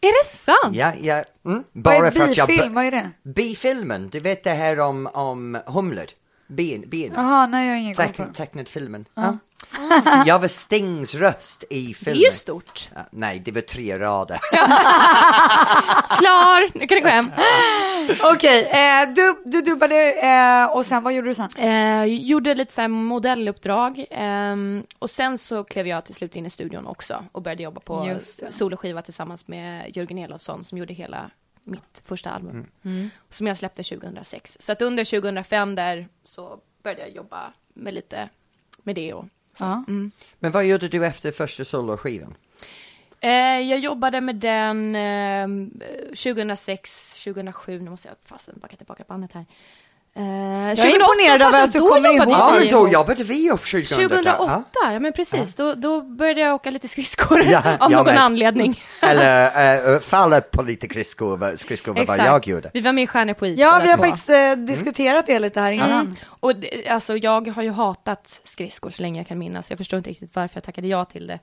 [0.00, 0.76] Är det sant?
[0.76, 1.14] Ja, ja.
[1.14, 1.24] Mm.
[1.44, 2.48] Vad Bara är för att jag...
[2.48, 3.10] bifilm, vad är det?
[3.22, 6.04] Bifilmen, du vet det här om, om humlor?
[6.46, 7.12] Bin, bin.
[7.16, 8.34] Jaha, nej jag har ingen koll på Teckn, det.
[8.34, 9.04] tecknad filmen.
[9.14, 9.38] Ja.
[10.04, 12.20] Så jag var Stings röst i Det filmen.
[12.20, 12.88] är ju stort.
[12.94, 14.38] Ja, nej, det var tre rader.
[16.18, 17.30] Klar, nu kan du gå hem.
[18.34, 21.48] Okej, eh, du, du dubbade eh, och sen vad gjorde du sen?
[21.58, 26.46] Eh, gjorde lite så här modelluppdrag ehm, och sen så klev jag till slut in
[26.46, 28.04] i studion också och började jobba på
[28.38, 28.52] det.
[28.52, 31.30] soloskiva tillsammans med Jörgen Elofsson som gjorde hela
[31.64, 32.66] mitt första album.
[32.82, 33.10] Mm.
[33.28, 34.56] Som jag släppte 2006.
[34.60, 38.28] Så att under 2005 där så började jag jobba med lite
[38.82, 39.24] med det och
[39.54, 39.64] så.
[39.64, 39.84] Ja.
[39.88, 40.10] Mm.
[40.38, 42.34] Men vad gjorde du efter första soloskivan?
[43.20, 45.48] Eh, jag jobbade med den eh,
[46.08, 49.46] 2006, 2007, nu måste jag fasen backa tillbaka bandet här.
[50.16, 52.30] Eh, Jag är imponerad över att du kommer ihåg.
[52.30, 54.08] Ja, men då jobbade vi upp 2008.
[54.08, 54.92] 2008, Ja.
[54.92, 58.18] ja men precis, då, då började jag åka lite skridskor Ja, av någon med.
[58.18, 58.80] anledning.
[59.02, 62.70] Eller äh, falla på lite skridskor, skridskor var vad jag gjorde.
[62.74, 64.04] Vi var med i Stjärnor på is Ja, vi har två.
[64.04, 65.90] faktiskt eh, diskuterat det lite här innan.
[65.90, 66.16] Mm.
[66.28, 66.52] Och
[66.88, 69.70] alltså jag har ju hatat skridskor så länge jag kan minnas.
[69.70, 71.38] Jag förstår inte riktigt varför jag tackade ja till det.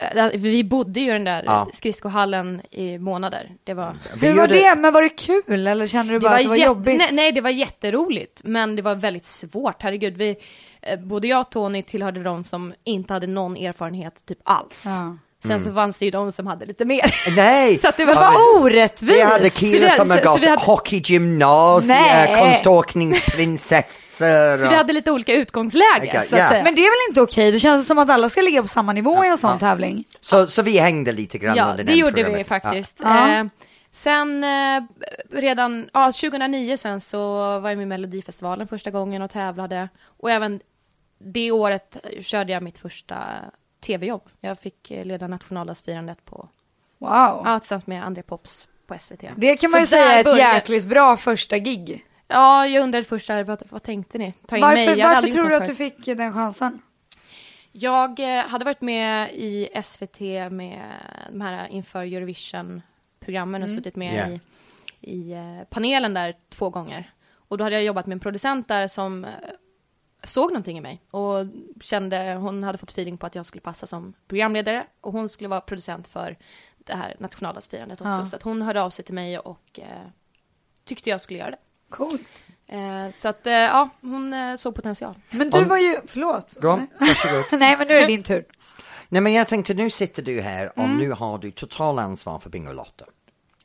[0.00, 1.68] Eh, Vi bodde ju i den där Ja.
[1.72, 3.50] skridskohallen i månader.
[3.64, 3.96] Det var...
[4.20, 4.74] Vi Hur var det?
[4.76, 6.98] Men var det kul eller kände du bara att det var jät- jobbigt?
[6.98, 9.82] Nej, nej, det var jätteroligt, men det var väldigt svårt.
[9.82, 10.36] Herregud, vi,
[10.82, 14.84] eh, både jag och Tony tillhörde de som inte hade någon erfarenhet typ alls.
[14.86, 15.16] Ja.
[15.46, 17.14] Sen så fanns det ju de som hade lite mer.
[17.36, 17.76] Nej!
[17.78, 19.12] Så att det var Ja, bara Orättvist!
[19.16, 22.40] Vi hade killar vi- som så gått vi hade- hockeygymnasium, Nej.
[22.42, 24.62] konståkningsprinsessor.
[24.62, 26.48] Så vi hade lite olika utgångsläge, så ja.
[26.48, 26.64] säga.
[26.64, 27.52] Men det är väl inte okej?
[27.52, 29.58] Det känns som att alla ska ligga på samma nivå i en sån ja.
[29.58, 30.04] tävling.
[30.20, 32.48] så, så vi hängde lite grann Ja, under det den gjorde vi programmet.
[32.48, 33.00] faktiskt.
[33.04, 33.28] Ja.
[33.38, 33.44] Eh,
[33.90, 34.82] Sen eh,
[35.32, 37.18] redan, ja 2009 sen så
[37.60, 39.88] var jag med i Melodifestivalen första gången och tävlade.
[40.20, 40.60] Och även
[41.18, 43.16] det året körde jag mitt första
[43.86, 44.22] tv-jobb.
[44.40, 46.48] Jag fick eh, leda nationaldagsfirandet på,
[46.98, 47.10] Wow.
[47.44, 49.24] ja tillsammans med André Pops på SVT.
[49.36, 52.04] Det kan man ju säga är ett började- jäkligt bra första gig.
[52.28, 54.32] Ja, jag undrade först där, vad, vad tänkte ni?
[54.46, 54.86] Ta in mig?
[54.86, 56.82] Varför, Jag hade varför tror du att du fick den chansen?
[57.72, 60.20] Jag eh, hade varit med i SVT
[60.50, 60.82] med
[61.30, 64.30] de här inför Eurovision-programmen och suttit med Yeah.
[64.32, 64.40] i,
[65.00, 67.10] i eh, panelen där två gånger.
[67.48, 69.26] Och då hade jag jobbat med en producent där som
[70.24, 71.46] såg någonting i mig och
[71.80, 75.48] kände, hon hade fått feeling på att jag skulle passa som programledare och hon skulle
[75.48, 76.36] vara producent för
[76.78, 78.10] det här nationaldagsfirandet också.
[78.10, 78.26] Ja.
[78.26, 79.84] Så att hon hörde av sig till mig och eh,
[80.84, 81.58] tyckte jag skulle göra det.
[81.88, 82.46] Coolt.
[82.66, 85.14] Eh, så att eh, ja, hon eh, såg potential.
[85.30, 86.54] Men du Om- var ju, förlåt.
[86.60, 87.44] Gå, varsågod.
[87.60, 88.44] Nej men nu är det din tur.
[89.08, 90.96] Nej men jag tänkte nu sitter du här och Mm.
[90.98, 93.04] nu har du total ansvar för Bingolotto.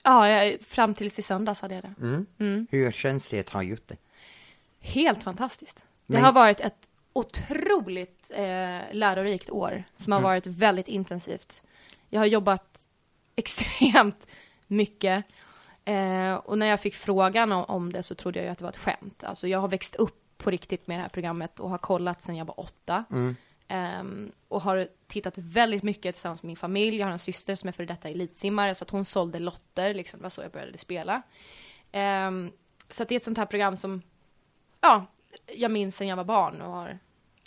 [0.04, 1.94] Ja, jag, fram tills i söndags hade jag det.
[2.40, 2.68] Mm.
[2.72, 3.98] Hur känns det att ha gjort det?
[4.80, 5.84] Helt fantastiskt.
[6.06, 10.30] Det Men- har varit ett otroligt eh, lärorikt år som har Mm.
[10.30, 11.62] varit väldigt intensivt.
[12.10, 12.78] Jag har jobbat
[13.36, 14.28] extremt
[14.68, 15.26] mycket
[15.86, 18.64] eh, och när jag fick frågan om, om det så trodde jag ju att det
[18.64, 19.24] var ett skämt.
[19.24, 22.36] Alltså jag har växt upp på riktigt med det här programmet och har kollat sedan
[22.36, 23.04] jag var åtta.
[23.12, 23.36] Mm.
[23.68, 26.98] Ehm, och har tittat väldigt mycket tillsammans med min familj.
[26.98, 30.20] Jag har en syster som är för detta elitsimmare så att hon sålde lotter, liksom.
[30.20, 31.22] det var så jag började spela.
[31.92, 32.52] Ehm,
[32.90, 34.02] så att det är ett sånt här program som,
[34.82, 35.06] ja,
[35.56, 37.00] jag minns sen jag var barn och har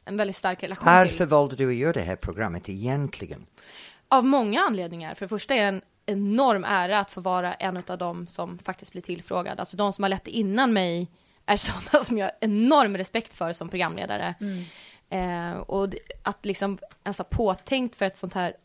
[0.04, 1.26] en väldigt stark relation Varför till.
[1.26, 3.46] valde du att göra det här programmet egentligen?
[4.08, 5.14] Av många anledningar.
[5.14, 8.58] För det första är det en enorm ära att få vara en av dem som
[8.58, 9.60] faktiskt blir tillfrågad.
[9.60, 11.10] Alltså de som har lett innan mig
[11.46, 14.34] är sådana som jag har enorm respekt för som programledare.
[15.10, 15.88] Eh, och
[16.22, 18.56] att liksom ens vara påtänkt för ett sånt här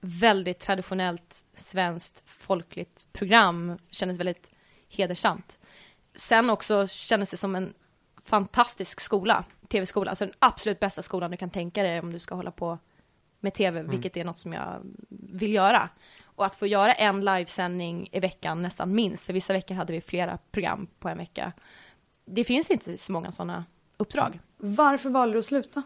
[0.00, 4.50] väldigt traditionellt svenskt folkligt program kändes väldigt
[4.88, 5.58] hedersamt.
[6.14, 7.74] Sen också kändes det som en
[8.24, 12.34] fantastisk skola, tv-skola, alltså den absolut bästa skolan du kan tänka dig om du ska
[12.34, 12.78] hålla på
[13.40, 15.88] med tv, vilket är något som jag vill göra.
[16.24, 20.00] Och att få göra en livesändning i veckan nästan minst, för vissa veckor hade vi
[20.00, 21.52] flera program på en vecka.
[22.24, 23.64] Det finns inte så många sådana
[23.96, 24.40] uppdrag.
[24.56, 25.82] Varför valde du att sluta?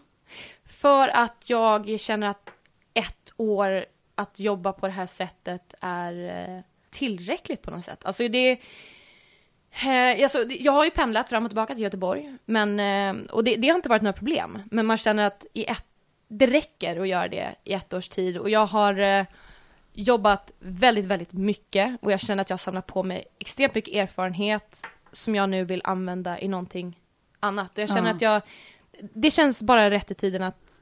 [0.65, 2.55] För att jag känner att
[2.95, 8.05] ett år att jobba på det här sättet är eh, tillräckligt på något sätt.
[8.05, 8.61] Alltså det...
[9.87, 13.57] Eh, alltså, jag har ju pendlat fram och tillbaka till Göteborg, men, eh, och det,
[13.57, 14.59] det har inte varit några problem.
[14.71, 15.85] Men man känner att i ett,
[16.29, 18.39] det räcker att göra det i ett års tid.
[18.39, 19.25] Och jag har eh,
[19.93, 23.95] jobbat väldigt, väldigt mycket och jag känner att jag har samlat på mig extremt mycket
[23.95, 26.99] erfarenhet som jag nu vill använda i någonting
[27.41, 27.73] annat.
[27.73, 28.15] Och jag känner Ja.
[28.15, 28.43] att jag,
[29.15, 30.81] det känns bara rätt i tiden att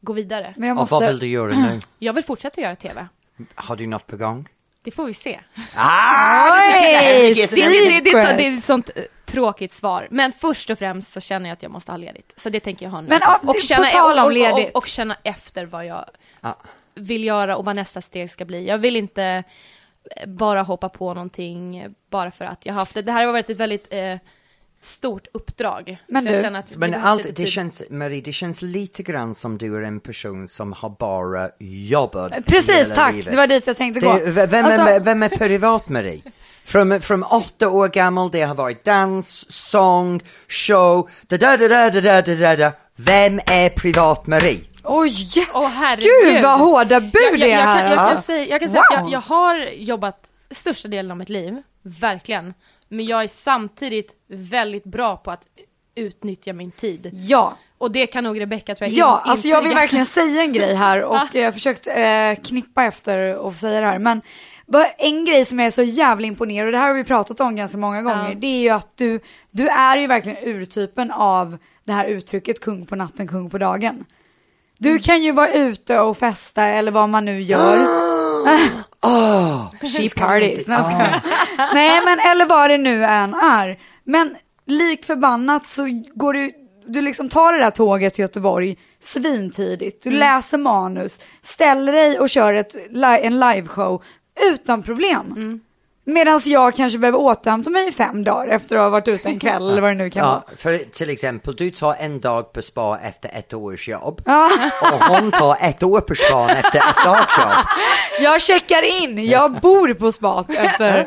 [0.00, 0.54] gå vidare.
[0.56, 1.26] Men jag Och vad vill måste...
[1.26, 1.80] du göra nu?
[1.98, 3.06] Jag vill fortsätta göra TV.
[3.54, 4.48] Har du något på gång?
[4.86, 5.40] Det får vi se.
[5.74, 6.50] Ah!
[6.52, 8.36] Oj, Det, det, det, det, är ett så- secret.
[8.38, 10.08] det är ett sånt eh, tråkigt svar.
[10.10, 12.32] Men först och främst så känner jag att jag måste ha ledigt.
[12.36, 13.08] Så det tänker jag ha nu.
[13.08, 13.52] Men, på
[13.92, 16.04] tal om och, och, och, och känna efter vad jag
[16.40, 16.56] Ja.
[16.94, 18.66] vill göra och vad nästa steg ska bli.
[18.68, 19.44] Jag vill inte
[20.16, 23.02] eh, bara hoppa på någonting eh, bara för att jag har haft det.
[23.02, 24.14] Det här har varit ett väldigt eh,
[24.86, 25.98] stort uppdrag.
[26.08, 27.48] Men jag du- att det Men allt, det tid.
[27.48, 32.32] känns, Marie, det känns lite grann som du är en person som har bara jobbat
[32.46, 33.12] Precis, hela tack.
[33.14, 33.30] livet.
[33.30, 34.12] Det var dit jag tänkte gå.
[34.18, 36.22] Det, vem, Alltså- är, vem är privat Marie?
[36.64, 41.90] Från, från åtta år gammal, det har varit dans, sång, show, da da da da
[41.90, 42.72] da da da da da.
[42.96, 44.60] Vem är privat Marie?
[44.84, 45.12] Oj!
[45.54, 46.34] Åh herregud!
[46.34, 48.22] Gud vad hårda bud jag, jag, det är jag, kan, jag, kan alltså.
[48.26, 49.10] säga, jag kan säga att Wow.
[49.10, 52.54] jag, jag har jobbat största delen av mitt liv, verkligen.
[52.88, 55.46] Men jag är samtidigt väldigt bra på att
[55.94, 57.10] utnyttja min tid.
[57.12, 60.42] Ja, Och det kan nog Rebecca tror jag ja in- alltså jag vill verkligen säga
[60.42, 63.98] en grej här och jag har försökt eh, knippa efter att säga det här.
[63.98, 64.22] Men
[64.98, 67.56] en grej som jag är så jävla imponerad och det här har vi pratat om
[67.56, 68.34] ganska många gånger, Ja.
[68.34, 69.20] det är ju att du,
[69.50, 74.04] du är ju verkligen urtypen av det här uttrycket kung på natten, kung på dagen.
[74.78, 75.02] Du Mm.
[75.02, 77.78] kan ju vara ute och festa eller vad man nu gör.
[79.02, 79.70] Åh!
[79.96, 80.68] Cheap parties.
[80.68, 81.20] Jag skojar.
[81.74, 83.78] Nej men eller vad det nu än är.
[84.04, 86.52] Men lik förbannat så går du,
[86.86, 90.02] du liksom tar det där tåget till Göteborg svintidigt.
[90.02, 92.76] Du läser manus, ställer dig och kör ett,
[93.22, 94.02] en liveshow
[94.52, 95.60] utan problem.
[96.08, 99.38] Medan jag kanske behöver återhämta mig i fem dagar efter att ha varit ute en
[99.38, 100.42] kväll eller vad det nu kan vara.
[100.50, 104.50] Ja, för till exempel, du tar en dag på spa efter ett års jobb Ja.
[104.82, 107.66] och hon tar ett år på spa efter ett dags jobb.
[108.20, 111.06] Jag checkar in, jag bor på spat efter.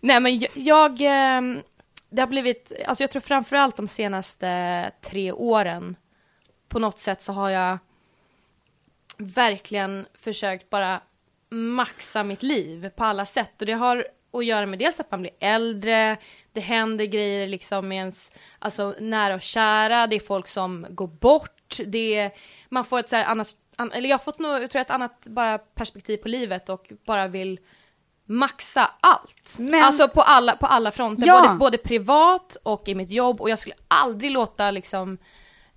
[0.00, 1.62] Nej men jag, jag, ehm,
[2.10, 5.96] det har blivit, alltså jag tror framförallt de senaste tre åren,
[6.68, 7.78] på något sätt så har jag
[9.18, 11.00] verkligen försökt bara
[11.50, 15.20] maxa mitt liv på alla sätt och det har att göra med dels att man
[15.20, 16.16] blir äldre,
[16.52, 21.06] det händer grejer liksom med ens, alltså nära och kära, det är folk som går
[21.06, 22.30] bort, det är,
[22.68, 24.90] man får ett så här annat, an, eller jag har fått nog, jag tror ett
[24.90, 27.60] annat bara perspektiv på livet och bara vill
[28.26, 29.56] maxa allt.
[29.58, 31.42] Men- Alltså på alla, på alla fronter, Ja.
[31.42, 35.18] både, både privat och i mitt jobb och jag skulle aldrig låta liksom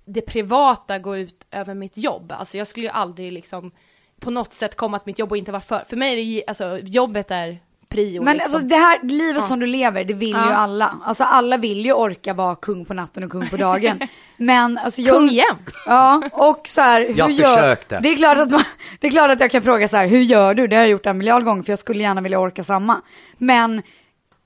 [0.06, 2.32] det privata gå ut över mitt jobb.
[2.32, 3.72] Alltså jag skulle ju aldrig liksom
[4.20, 5.84] på något sätt komma till mitt jobb och inte vara för.
[5.90, 7.60] För mig är det ju, alltså jobbet är
[7.94, 8.24] prio.
[8.24, 8.54] Men liksom.
[8.56, 10.46] alltså det här livet som du lever, det vill Ja.
[10.48, 10.98] ju alla.
[11.06, 14.00] Alltså alla vill ju orka vara kung på natten och kung på dagen.
[14.38, 15.16] Men alltså jag...
[15.16, 15.58] Kung igen.
[15.86, 17.56] Ja, och så här, hur Jag gör...
[17.56, 18.00] försökte.
[18.00, 18.64] Det är, klart att man,
[19.00, 20.68] det är klart att jag kan fråga så här, hur gör du?
[20.68, 23.02] Det har jag gjort en miljard gånger för jag skulle gärna vilja orka samma.
[23.38, 23.82] Men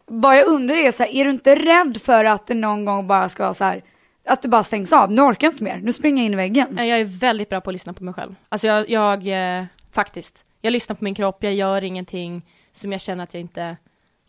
[0.05, 3.07] vad jag undrar är så här, är du inte rädd för att det någon gång
[3.07, 3.83] bara ska vara så här,
[4.29, 6.35] att det bara stängs av, nu orkar jag inte mer, nu springer jag in i
[6.35, 6.67] väggen.
[6.71, 8.35] Nej, Jag är väldigt bra på att lyssna på mig själv.
[8.49, 9.27] Alltså jag, jag
[9.59, 12.45] eh, faktiskt, jag lyssnar på min kropp, jag gör ingenting
[12.77, 13.77] som jag känner att jag inte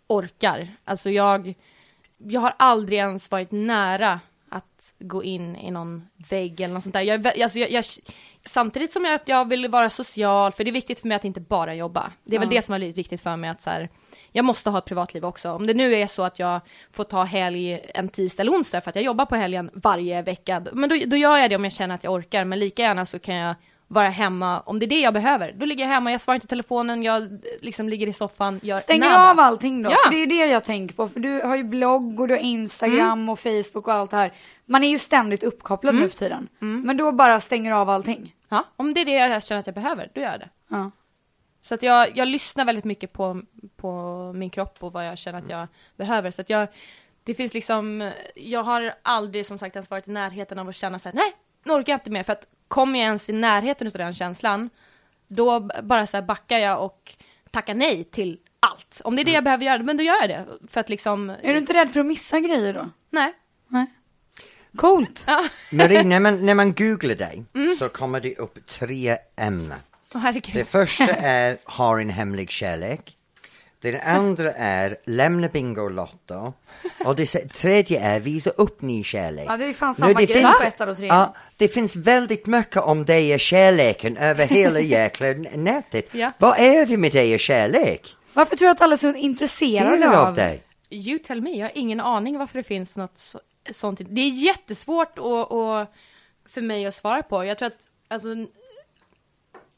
[0.06, 0.68] orkar.
[0.84, 1.54] Alltså jag,
[2.18, 6.92] jag har aldrig ens varit nära att gå in i någon vägg eller något sånt
[6.92, 7.02] där.
[7.02, 7.84] Jag, alltså jag, jag,
[8.44, 11.40] samtidigt som jag, jag vill vara social, för det är viktigt för mig att inte
[11.40, 12.12] bara jobba.
[12.24, 13.88] Det är väl det som har blivit viktigt för mig att så här,
[14.32, 15.50] jag måste ha ett privatliv också.
[15.52, 16.60] Om det nu är så att jag
[16.92, 20.66] får ta helg en tisdag eller onsdag för att jag jobbar på helgen varje vecka,
[20.72, 23.06] men då, då gör jag det om jag känner att jag orkar, men lika gärna
[23.06, 23.54] så kan jag
[23.90, 25.52] vara hemma om det är det jag behöver.
[25.52, 29.10] Då ligger jag hemma, jag svarar inte telefonen, jag liksom ligger i soffan, gör Stänger
[29.10, 29.30] nada.
[29.30, 29.96] av allting då, Ja.
[30.04, 31.08] för det är det jag tänker på.
[31.08, 33.28] För du har ju blogg och du har Instagram Mm.
[33.28, 34.32] och Facebook och allt det här.
[34.66, 36.48] Man är ju ständigt uppkopplad nu för tiden.
[36.60, 36.82] Mm.
[36.82, 38.34] Men då bara stänger av allting.
[38.48, 40.48] Ja, om det är det jag känner att jag behöver, då gör jag det.
[40.68, 40.90] Ja.
[41.60, 43.42] Så att jag, jag lyssnar väldigt mycket på,
[43.76, 43.92] på
[44.34, 46.30] min kropp och vad jag känner att jag behöver.
[46.30, 46.68] Så att jag,
[47.24, 50.98] det finns liksom, jag har aldrig som sagt ens varit i närheten av att känna
[50.98, 51.32] så här, nej,
[51.64, 52.22] nu orkar jag inte mer.
[52.22, 54.70] För att kommer jag ens i närheten av den känslan,
[55.28, 57.12] då bara så här backar jag och
[57.50, 59.00] tackar nej till allt.
[59.04, 60.46] Om det är det jag behöver göra, men då gör jag det.
[60.68, 62.88] För att liksom, Är du inte rädd för att missa grejer då?
[63.10, 63.32] nej.
[63.68, 63.86] Nej.
[64.76, 65.24] Coolt.
[65.26, 67.76] Ja, Marie, när man, när man googlar dig Mm.
[67.76, 69.78] så kommer det upp tre ämnen.
[70.14, 70.54] Herregud.
[70.54, 73.16] Det första är har en hemlig kärlek.
[73.80, 76.52] Det andra är lämna Bingolotto.
[77.04, 79.46] Och det tredje är visa upp ny kärlek.
[79.48, 81.16] Ja, det är fan Nu, samma det grej finns- på ettan och trean.
[81.16, 86.14] Ja, det finns väldigt mycket om dig och kärleken över hela jäkla nätet.
[86.14, 86.32] Ja.
[86.38, 88.16] Vad är det med dig och kärlek?
[88.34, 90.62] Varför tror du att alla är så Ser intresserade du av av dig?
[90.90, 94.00] You tell me, jag har ingen aning varför det finns något så, sånt.
[94.08, 95.92] Det är jättesvårt att, att,
[96.48, 97.44] för mig att svara på.
[97.44, 98.28] Jag tror att, alltså,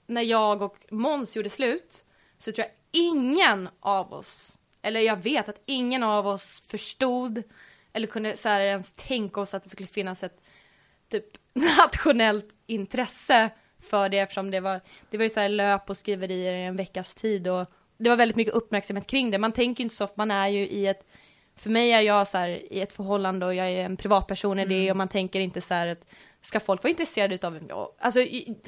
[0.06, 2.04] när jag och Måns gjorde slut,
[2.38, 7.42] så tror jag ingen av oss, eller jag vet att ingen av oss förstod,
[7.92, 10.40] eller kunde så här, ens tänka oss att det skulle finnas ett
[11.10, 11.26] typ
[11.78, 13.50] nationellt intresse
[13.80, 16.76] för det eftersom det var, det var ju så här löp och skriverier i en
[16.76, 19.38] veckas tid och det var väldigt mycket uppmärksamhet kring det.
[19.38, 21.06] Man tänker ju inte så ofta, man är ju i ett,
[21.56, 24.64] för mig är jag så här i ett förhållande och jag är en privatperson i
[24.64, 26.04] det och man tänker inte så här att
[26.40, 28.20] ska folk vara intresserade utav jag, alltså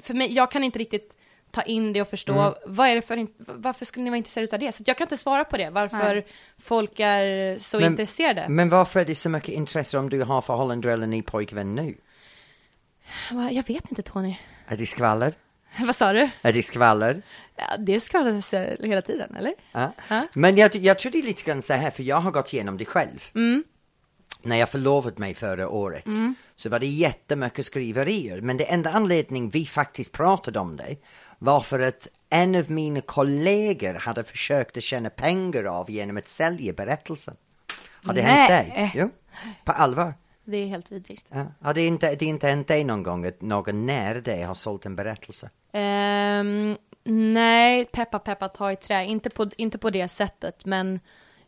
[0.03, 1.17] för mig, jag kan inte riktigt
[1.53, 4.59] ta in det och förstå vad är det för, varför skulle ni vara intresserade utav
[4.59, 4.73] det?
[4.73, 6.27] Så jag kan inte svara på det, varför Nej.
[6.59, 8.49] folk är så Men- intresserade.
[8.49, 11.95] Men varför är det så mycket intresse om du har förhållande eller ny pojkvän nu?
[13.51, 14.37] Jag vet inte Tony.
[14.67, 15.35] Är det skvaller?
[15.81, 16.31] Vad sa du?
[16.43, 17.23] Är det skvaller?
[17.57, 19.55] Ja, det skvallras hela tiden, eller?
[19.73, 19.93] Ja.
[20.09, 20.27] Ja.
[20.35, 22.77] Men jag, jag tror det är lite grann så här, för jag har gått igenom
[22.79, 23.25] det själv.
[23.35, 23.65] Mm.
[24.45, 26.05] När jag förlovat mig förra året
[26.57, 28.41] så var det jättemycket skriverier.
[28.41, 30.97] Men det enda anledning vi faktiskt pratade om det
[31.39, 36.29] var för att en av mina kollegor hade försökt att tjäna pengar av genom att
[36.29, 37.35] sälja berättelsen.
[38.05, 38.73] Har det hänt Nej.
[38.75, 38.93] dig?
[38.95, 39.11] Jo,
[39.65, 40.15] på allvar.
[40.45, 41.27] Det är helt vidrigt.
[41.29, 41.47] Ja.
[41.61, 44.87] Har det inte, det inte hänt dig någon gång att någon nära dig har sålt
[44.87, 45.51] en berättelse?
[45.73, 51.01] Ehm, nej, peppa peppa ta i trä, inte på, inte på det sättet, men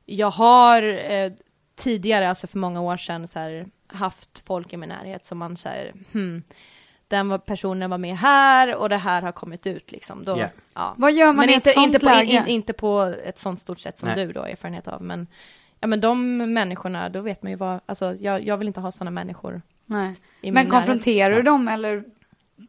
[0.04, 1.32] jag har eh,
[1.74, 5.56] tidigare, alltså för många år sedan, så här, haft folk i min närhet som man
[5.56, 6.42] säger, hmm,
[7.08, 10.24] den var, personen var med här och det här har kommit ut liksom.
[10.24, 10.48] Då, Ja.
[10.74, 10.94] ja.
[10.96, 12.32] Vad gör man men i inte, ett sånt inte, på, läge?
[12.32, 14.26] in, inte på ett sånt stort sätt som Nej.
[14.26, 15.26] du då har erfarenhet av, men
[15.80, 18.92] ja men de människorna, då vet man ju vad, alltså jag, jag vill inte ha
[18.92, 20.14] sådana människor Nej.
[20.40, 22.04] i Men min konfronterar du dem eller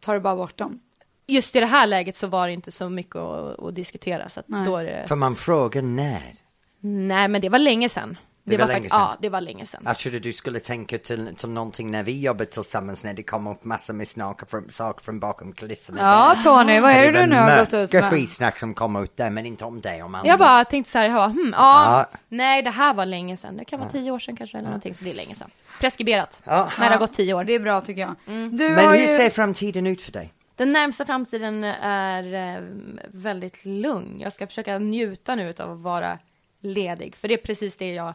[0.02, 0.80] tar du bara bort dem?
[1.28, 4.40] just i det här läget så var det inte så mycket att, att diskutera så
[4.40, 5.08] att då är det...
[5.08, 6.36] För man frågar när.
[6.80, 8.18] Nej men det var länge sedan.
[8.48, 9.00] Det var fakt- länge sedan.
[9.00, 9.82] Ja, det var länge sedan.
[9.86, 13.48] Jag trodde du skulle tänka till, till någonting när vi jobbade tillsammans när det kom
[13.48, 16.02] upp massor med saker från, saker från bakom kulisserna.
[16.02, 18.10] Ja Tony, vad är det du var nu har gått ut med?
[18.12, 20.28] skitsnack som kom ut där, men inte om dig, om andra.
[20.30, 22.18] Jag bara tänkte så här, jag bara, hmm, ja, Ja.
[22.30, 23.58] nej det här var länge sedan.
[23.58, 25.50] Det kan vara tio år sedan kanske eller någonting, så det är länge sedan.
[25.80, 26.42] Preskriberat.
[26.44, 26.70] Ja.
[26.80, 27.44] När det har gått tio år.
[27.44, 28.16] Det är bra tycker jag.
[28.28, 28.58] Mm.
[28.58, 29.08] Du Men hur ju...
[29.08, 30.34] ser framtiden ut för dig?
[30.56, 32.64] Den närmsta framtiden är eh,
[33.12, 34.20] väldigt lugn.
[34.20, 36.20] Jag ska försöka njuta nu av att vara
[36.66, 38.14] ledig, för det är precis det jag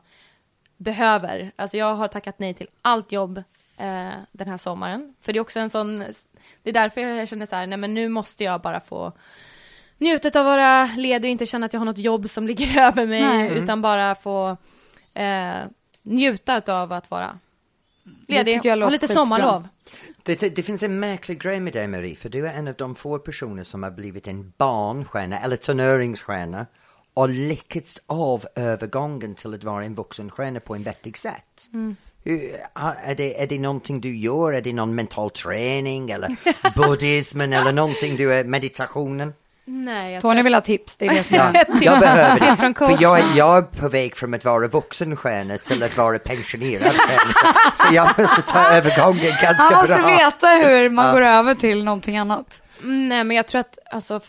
[0.77, 1.53] behöver.
[1.57, 3.39] Alltså jag har tackat nej till allt jobb
[3.77, 5.99] eh, den här sommaren, för det är också en sån,
[6.63, 9.13] det är därför jag känner så här, nej men nu måste jag bara få
[9.99, 12.81] njuta av att vara ledig och inte känna att jag har något jobb som ligger
[12.81, 13.59] över mig, Nej.
[13.59, 14.57] utan bara få
[15.15, 15.57] eh,
[16.03, 17.39] njuta av att vara
[18.29, 19.69] ledig, jag ha låter lite sommarlov.
[20.23, 22.75] Det, det, det finns en märklig grej med dig Marie, för du är en av
[22.75, 26.67] de få personer som har blivit en barnstjärna eller turneringsstjärna
[27.15, 31.69] och lyckats av övergången till att vara en vuxenstjärna på en vettig sätt.
[32.25, 34.53] Hur, ha- är, det, är det någonting du gör?
[34.53, 36.37] Är det någon mental träning eller
[36.77, 39.33] buddhismen eller någonting du är, meditationen?
[39.65, 42.75] Nej, jag Tony tror- vill ha tips, det är det som Ja, jag behöver det.
[42.87, 46.93] För jag, är- jag är på väg från att vara vuxenstjärna till att vara pensionerad
[46.93, 47.33] stjärna.
[47.33, 50.07] Så, så jag måste ta övergången Han ganska måste bra.
[50.07, 52.63] veta hur man går över till någonting annat.
[52.83, 54.21] Mm, Nej, men jag tror att alltså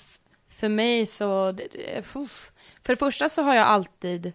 [0.60, 2.50] för mig så, det, det, uff
[2.84, 4.34] för det första så har jag alltid,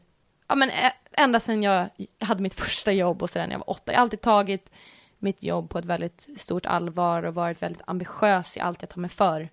[0.49, 0.71] ja men
[1.13, 1.89] ända sedan jag
[2.21, 4.71] hade mitt första jobb och sådär när jag var åtta, jag har alltid tagit
[5.19, 9.01] mitt jobb på ett väldigt stort allvar och varit väldigt ambitiös i allt jag tar
[9.01, 9.49] mig för.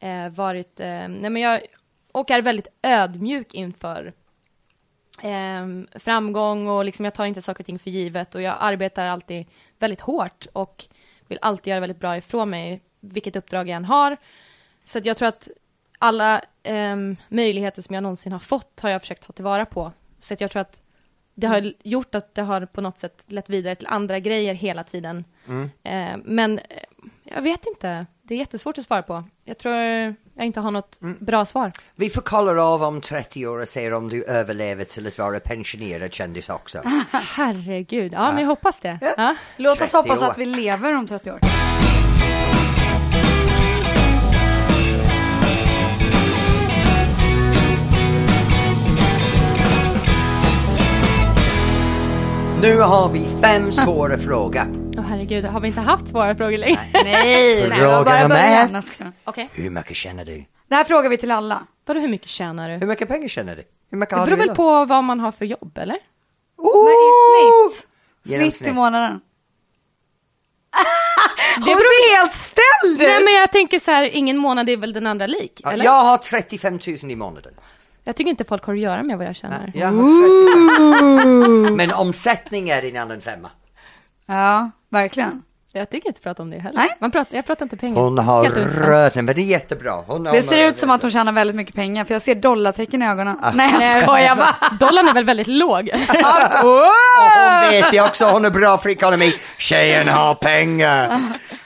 [0.00, 1.60] Eh, varit, eh, nej men jag,
[2.12, 4.12] och är väldigt ödmjuk inför
[5.22, 9.06] eh, framgång och liksom jag tar inte saker och ting för givet och jag arbetar
[9.06, 9.46] alltid
[9.78, 10.84] väldigt hårt och
[11.28, 14.16] vill alltid göra väldigt bra ifrån mig, vilket uppdrag jag än har.
[14.84, 15.48] Så att jag tror att
[16.00, 19.92] alla ehm, möjligheter som jag någonsin har fått har jag försökt ta tillvara på.
[20.18, 20.80] Så att jag tror att
[21.34, 24.84] det har gjort att det har på något sätt lett vidare till andra grejer hela
[24.84, 25.24] tiden.
[25.82, 26.64] Eh, men eh,
[27.24, 29.24] jag vet inte, det är jättesvårt att svara på.
[29.44, 31.72] Jag tror jag inte har något bra svar.
[31.94, 35.40] Vi får kolla av om 30 år och se om du överlever till att vara
[35.40, 36.82] pensionerad kändis också.
[37.12, 38.98] Herregud, ja, men jag hoppas det.
[39.16, 39.36] Ja.
[39.56, 40.30] Låt oss 30 hoppas år.
[40.30, 41.40] att vi lever om 30 år.
[52.62, 54.92] Nu har vi fem svåra frågor.
[54.98, 56.80] Åh herregud, har vi inte haft svåra frågor längre?
[56.94, 58.68] Nej, Frågan det var bara är med.
[58.72, 59.12] början.
[59.24, 60.44] Okej, Hur mycket tjänar du?
[60.68, 61.62] Det här frågar vi till alla.
[61.86, 62.74] vadå hur mycket tjänar du?
[62.74, 63.62] Hur mycket pengar tjänar du?
[63.90, 65.96] Hur mycket Det har beror du väl på vad man har för jobb, eller?
[66.58, 66.88] Oh!
[68.22, 68.54] Men i snitt.
[68.54, 69.20] Snitt i månaden.
[71.56, 73.24] Hon ser helt ställd Nej ut!
[73.24, 75.84] men jag tänker så här, ingen månad är väl den andra lik, eller?
[75.84, 77.52] Jag har 35 000 i månaden.
[78.10, 79.72] Jag tycker inte folk har att göra med vad jag tjänar.
[79.74, 81.76] Jag har 35.
[81.76, 83.50] Men omsättning är en annan femma.
[84.26, 85.42] Ja, verkligen.
[85.72, 86.76] Jag tycker inte prata om det heller.
[86.76, 86.96] Nej.
[87.00, 88.00] Man pratar, jag pratar inte pengar.
[88.00, 89.92] Hon har rört men det är jättebra.
[90.06, 92.34] Hon har Det ser ut som att hon tjänar väldigt mycket pengar för jag ser
[92.34, 93.38] dollartecken i ögonen.
[93.42, 93.50] Ah.
[93.54, 94.56] Nej jag skojar bara.
[94.80, 95.90] Dollarn är väl väldigt låg?
[96.62, 99.32] Hon vet det också, hon är bra för ekonomi.
[99.58, 101.20] Tjejen har pengar.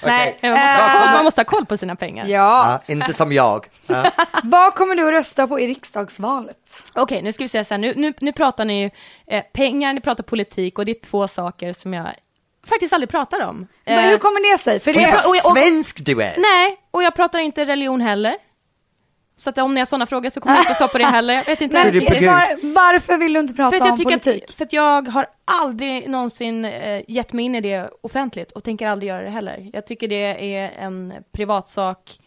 [0.06, 2.26] Nej, man, måste ha koll, eh, man måste ha koll på sina pengar.
[2.26, 2.80] ja.
[2.86, 3.66] Ja, inte som jag.
[3.86, 4.10] Ja.
[4.42, 6.56] Vad kommer du att rösta på i riksdagsvalet?
[6.94, 8.90] Okej, nu ska vi säga så här, nu, nu, nu pratar ni ju
[9.26, 12.06] eh, pengar, ni pratar politik och det är två saker som jag
[12.66, 13.66] faktiskt aldrig pratar om.
[13.84, 14.80] Men Eh, hur kommer det sig?
[14.80, 15.54] För det är...
[15.54, 16.34] svensk du är.
[16.38, 18.36] Nej, och jag pratar inte religion heller.
[19.36, 21.04] Så att om ni har sådana frågor så kommer jag inte få svar på det
[21.04, 21.34] heller.
[21.34, 21.84] Jag vet inte.
[21.84, 24.44] Men, var, varför vill du inte prata För att jag om tycker politik?
[24.44, 28.64] att, för att jag har aldrig någonsin eh, gett mig in i det offentligt och
[28.64, 29.70] tänker aldrig göra det heller.
[29.72, 32.18] Jag tycker det är en privatsak.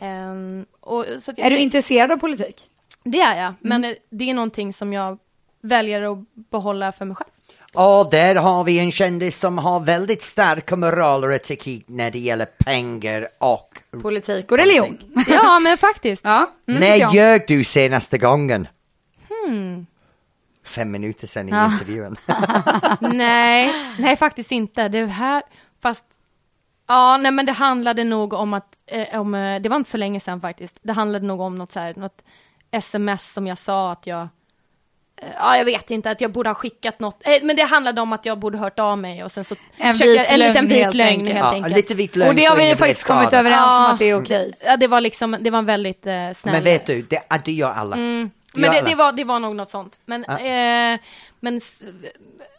[0.00, 2.70] ehm, och, så att jag, Är du intresserad av politik?
[3.04, 5.18] Det är jag, men eh, det är någonting som jag
[5.62, 7.30] väljer att behålla för mig själv.
[7.76, 12.18] Och där har vi en kändis som har väldigt starka moraler och etik när det
[12.18, 13.78] gäller pengar och...
[14.02, 14.98] Politik och religion.
[15.28, 16.24] Ja, men faktiskt.
[16.24, 18.68] Ja, mm, När ljög du senaste gången?
[19.28, 19.86] Hmm.
[20.64, 21.64] Fem minuter sedan i Ja.
[21.72, 22.16] intervjun.
[23.00, 24.88] Nej, nej faktiskt inte.
[24.88, 25.42] Det här,
[25.82, 26.04] fast,
[26.88, 29.96] ja, nej men det handlade nog om att, eh, om, eh, det var inte så
[29.96, 30.78] länge sedan faktiskt.
[30.82, 32.22] Det handlade nog om något så här, något
[32.70, 34.28] sms som jag sa att jag,
[35.38, 38.12] ja jag vet inte, att jag borde ha skickat något, eh, men det handlade om
[38.12, 40.66] att jag borde hört av mig och sen så En försökte jag- vit en liten
[40.68, 41.28] vit helt lögn enkelt.
[41.34, 41.76] helt Ja, enkelt.
[41.76, 43.92] lite vit lögn Och det har vi ju faktiskt kommit överens om Ja.
[43.92, 44.52] att det är okej.
[44.64, 46.54] Ja, det var liksom, det var en väldigt eh, snäll.
[46.54, 47.96] Men vet du, det, det gör alla.
[47.96, 48.30] Mm.
[48.52, 48.88] Det Men det, alla.
[48.88, 50.00] det, var, det var nog något sånt.
[50.06, 50.38] Men, Ja.
[50.38, 50.98] eh,
[51.40, 51.82] men s-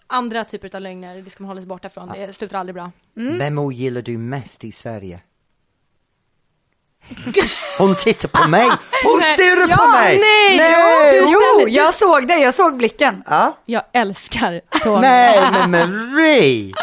[0.08, 2.10] andra typer av lögner, det ska man hålla sig borta från.
[2.10, 2.92] Det slutar aldrig bra.
[3.14, 5.20] Vem ogillar du mest i Sverige?
[7.78, 8.68] Hon tittar på mig!
[9.04, 10.20] Hon stirrar på mig!
[10.20, 11.18] nej, nej!
[11.22, 13.24] Jo, ställer- jag såg det, jag såg blicken.
[13.28, 13.58] Ja?
[13.66, 15.02] Jag älskar Tony.
[15.02, 16.74] Nej, men Marie!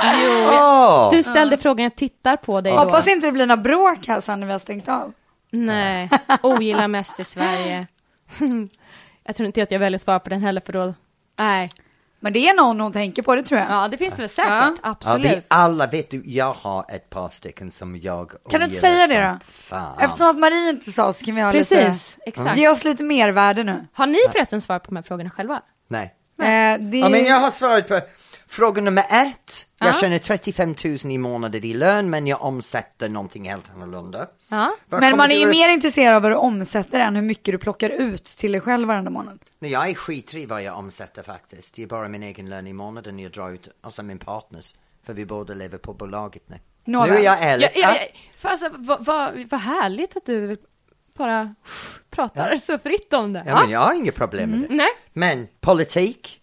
[0.51, 1.11] Åh.
[1.11, 2.79] Du ställde frågan, jag tittar på dig då.
[2.79, 5.13] Hoppas inte det blir några bråk här sen när vi har stängt av.
[5.51, 6.11] Nej,
[6.43, 7.87] ogillar mest i Sverige.
[9.27, 10.95] jag tror inte att jag väljer att svara på den heller för då,
[11.39, 11.71] nej.
[12.25, 13.71] Men det är någon hon tänker på, det tror jag.
[13.71, 14.77] Ja, det finns det väl säkert, Ja.
[14.83, 15.27] Ja, absolut.
[15.27, 19.07] vi alla, vet du, jag har ett par stycken som jag Kan du inte säga
[19.07, 19.39] det då?
[19.53, 19.99] Fan.
[20.01, 22.29] Eftersom att Marie inte sa så kan vi ha Precis, lite...
[22.31, 22.59] exakt.
[22.59, 23.87] Ge oss lite mervärde nu.
[23.93, 25.63] Har ni förresten svar på de här frågorna själva?
[25.89, 26.15] Nej.
[26.39, 26.99] Eh, det...
[26.99, 28.01] Ja, men jag har svarat på
[28.55, 29.67] fråga nummer ett.
[29.79, 29.93] Jag Ja.
[29.93, 34.27] tjänar 35 000 i månaden i lön men jag omsätter någonting helt annorlunda.
[34.49, 34.77] Ja.
[34.89, 37.91] Men man är ju mer intresserad av vad du omsätter än hur mycket du plockar
[37.91, 39.39] ut till dig själv varenda månad.
[39.59, 41.75] Nej, jag är skitrig vad jag omsätter faktiskt.
[41.75, 44.75] Det är bara min egen lön i månaden jag drar ut, alltså min partners.
[45.07, 46.59] För vi båda lever på bolaget nu.
[46.85, 47.11] Nåväl.
[47.11, 47.69] Nu är jag ärlig.
[47.75, 48.19] Ja, ja, ja.
[48.37, 50.57] För alltså, vad, vad, vad härligt att du
[51.19, 51.55] bara
[52.11, 53.45] pratar så fritt om det.
[53.47, 54.75] Ja, men jag har inget problem med det.
[54.75, 54.89] Nej.
[55.13, 56.41] Men politik?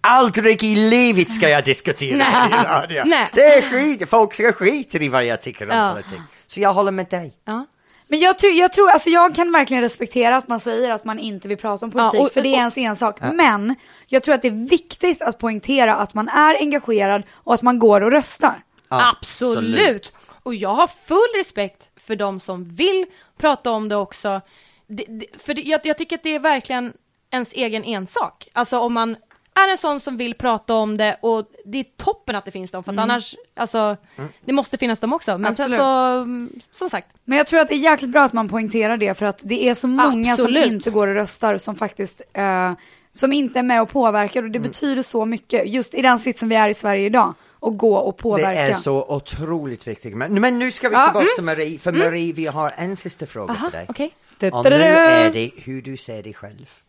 [0.00, 2.50] Aldrig i livet ska jag diskutera Nej.
[2.50, 3.02] det i radio.
[3.06, 3.28] Nej.
[3.34, 5.90] Det är skit, folk ska skita i vad jag tycker om Ja.
[5.92, 6.20] politik.
[6.46, 7.34] Så jag håller med dig.
[7.44, 7.66] Ja.
[8.08, 11.18] Men jag, tror, jag tror, alltså jag kan verkligen respektera att man säger att man
[11.18, 13.16] inte vill prata om politik, Ja, och- för det är ens ensak.
[13.32, 13.74] Men
[14.06, 17.78] jag tror att det är viktigt att poängtera att man är engagerad och att man
[17.78, 18.62] går och röstar.
[18.88, 20.12] Ja, Absolut.
[20.42, 23.06] Och jag har full respekt för de som vill
[23.38, 24.40] prata om det också.
[24.86, 26.92] Det, det, för det, jag, jag tycker att det är verkligen
[27.30, 28.48] ens egen ensak.
[28.52, 29.16] Alltså om man
[29.54, 32.70] är en sån som vill prata om det och det är toppen att det finns
[32.70, 33.96] dem för att annars, alltså,
[34.44, 35.38] det måste finnas dem också.
[35.38, 35.78] Men Absolut.
[35.78, 38.96] så, mm, som sagt, Men jag tror att det är jäkligt bra att man poängterar
[38.96, 40.64] det för att det är så många Absolut.
[40.64, 42.72] som inte går och röstar som faktiskt eh,
[43.12, 44.70] som inte är med och påverkar och det Mm.
[44.70, 47.34] betyder så mycket just i den sitsen vi är i Sverige idag
[47.64, 48.50] och gå och påverka.
[48.50, 50.16] Det är så otroligt viktigt.
[50.16, 53.52] Men, men nu ska vi tillbaka till Marie, för Marie vi har en sista fråga
[53.52, 53.86] aha, för dig.
[53.88, 54.10] okej.
[54.52, 56.70] Och nu är det hur du ser dig själv.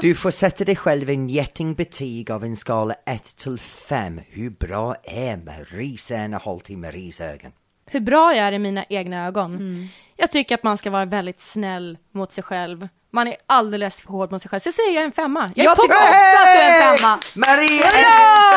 [0.00, 4.20] Du får sätta dig själv en getingbetyg av en skala 1 till 5.
[4.28, 7.52] Hur bra är Marie Serneholt i Maries ögon?
[7.90, 9.54] hur bra jag är i mina egna ögon.
[9.54, 9.88] Mm.
[10.16, 12.88] Jag tycker att man ska vara väldigt snäll mot sig själv.
[13.12, 14.60] Man är alldeles för hård mot sig själv.
[14.60, 15.50] Så säger jag är en femma.
[15.54, 17.18] Jag är Jag tycker också att du är en femma.
[17.34, 18.12] Marie är en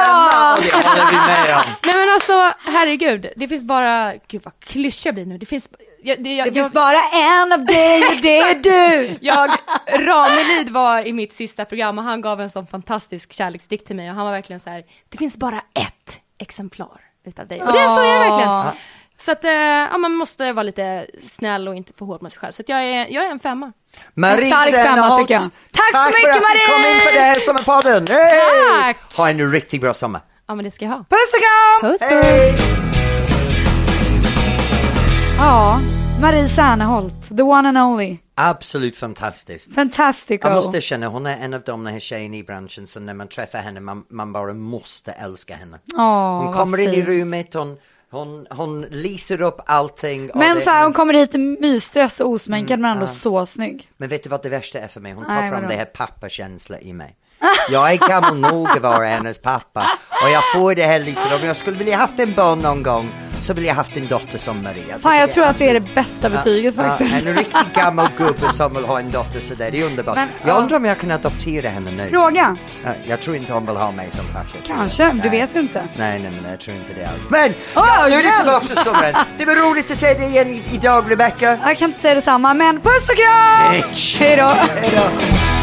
[0.05, 0.55] femma!
[0.61, 1.61] Det håller vi med om.
[1.85, 3.27] Nej men alltså, herregud.
[3.35, 5.37] Det finns bara, gud vad klyschig jag blir nu.
[5.37, 5.69] Det finns,
[6.03, 9.17] jag, det, jag, Det jag, finns bara en av dig och det är du.
[9.21, 9.51] jag,
[9.87, 14.09] Ranelid var i mitt sista program och han gav en sån fantastisk kärleksdikt till mig
[14.09, 17.61] och han var verkligen så här, det finns bara ett exemplar utav dig.
[17.61, 18.73] Och det så är det verkligen.
[19.17, 22.39] Så att, eh, ja, man måste vara lite snäll och inte för hård mot sig
[22.39, 22.51] själv.
[22.51, 23.71] Så att jag är, jag är en femma.
[24.15, 25.43] Marie En stark femma, tycker jag.
[25.43, 26.67] Tack så för mycket, att du Marie!
[26.67, 28.07] kom in på det här sommarpodden!
[28.07, 28.81] Hey!
[28.81, 28.97] Tack!
[29.17, 30.21] Ha en riktigt bra sommar!
[30.47, 30.97] Ja men det ska jag ha.
[30.97, 31.91] Puss och kram!
[31.91, 32.23] Puss puss!
[32.23, 32.55] Hej!
[35.37, 35.79] Ja,
[36.21, 38.17] Marie Serneholt, the one and only.
[38.35, 39.75] Absolut fantastiskt.
[39.75, 40.47] Fantastico.
[40.47, 43.27] Jag måste känna, hon är en av de här tjejerna i branschen som när man
[43.27, 45.79] träffar henne, man, man bara måste älska henne.
[45.97, 47.77] Åh, Hon kommer in i rummet, hon,
[48.14, 50.32] hon, hon lyser upp allting.
[50.36, 53.89] Men så här, hon kommer hit mysdress och osminkad men ändå så snygg.
[53.97, 55.11] Men vet du vad det värsta är för mig?
[55.14, 55.72] Hon tar Nej, fram vadå?
[55.74, 57.16] det här pappakänsla i mig.
[57.72, 59.86] Jag är gammal nog att vara hennes pappa
[60.24, 61.36] och jag får det här lite.
[61.41, 63.11] Om jag skulle vilja haft en barn någon gång
[63.43, 64.99] så vill jag haft en dotter som Maria.
[65.01, 67.13] Fan jag tror att det är det bästa betyget faktiskt.
[67.25, 70.15] en riktigt gammal gubbe som vill ha en dotter sådär, det är underbart.
[70.15, 70.61] Men, jag ja.
[70.61, 72.09] undrar om jag kan adoptera henne nu.
[72.09, 74.57] Fråga, Ja, Jag tror inte hon vill ha mig som farsa.
[74.67, 75.29] kanske, du Nej.
[75.29, 75.83] vet ju inte.
[75.97, 77.29] Nej, nej, men jag tror inte det alls.
[77.29, 79.15] Men, Åh, ja, nu är det tillbaka till sommaren.
[79.37, 81.57] Det var roligt att se dig igen idag, Rebecca.
[81.65, 83.91] Jag kan inte säga detsamma men puss och kram!
[84.19, 85.62] Hej då.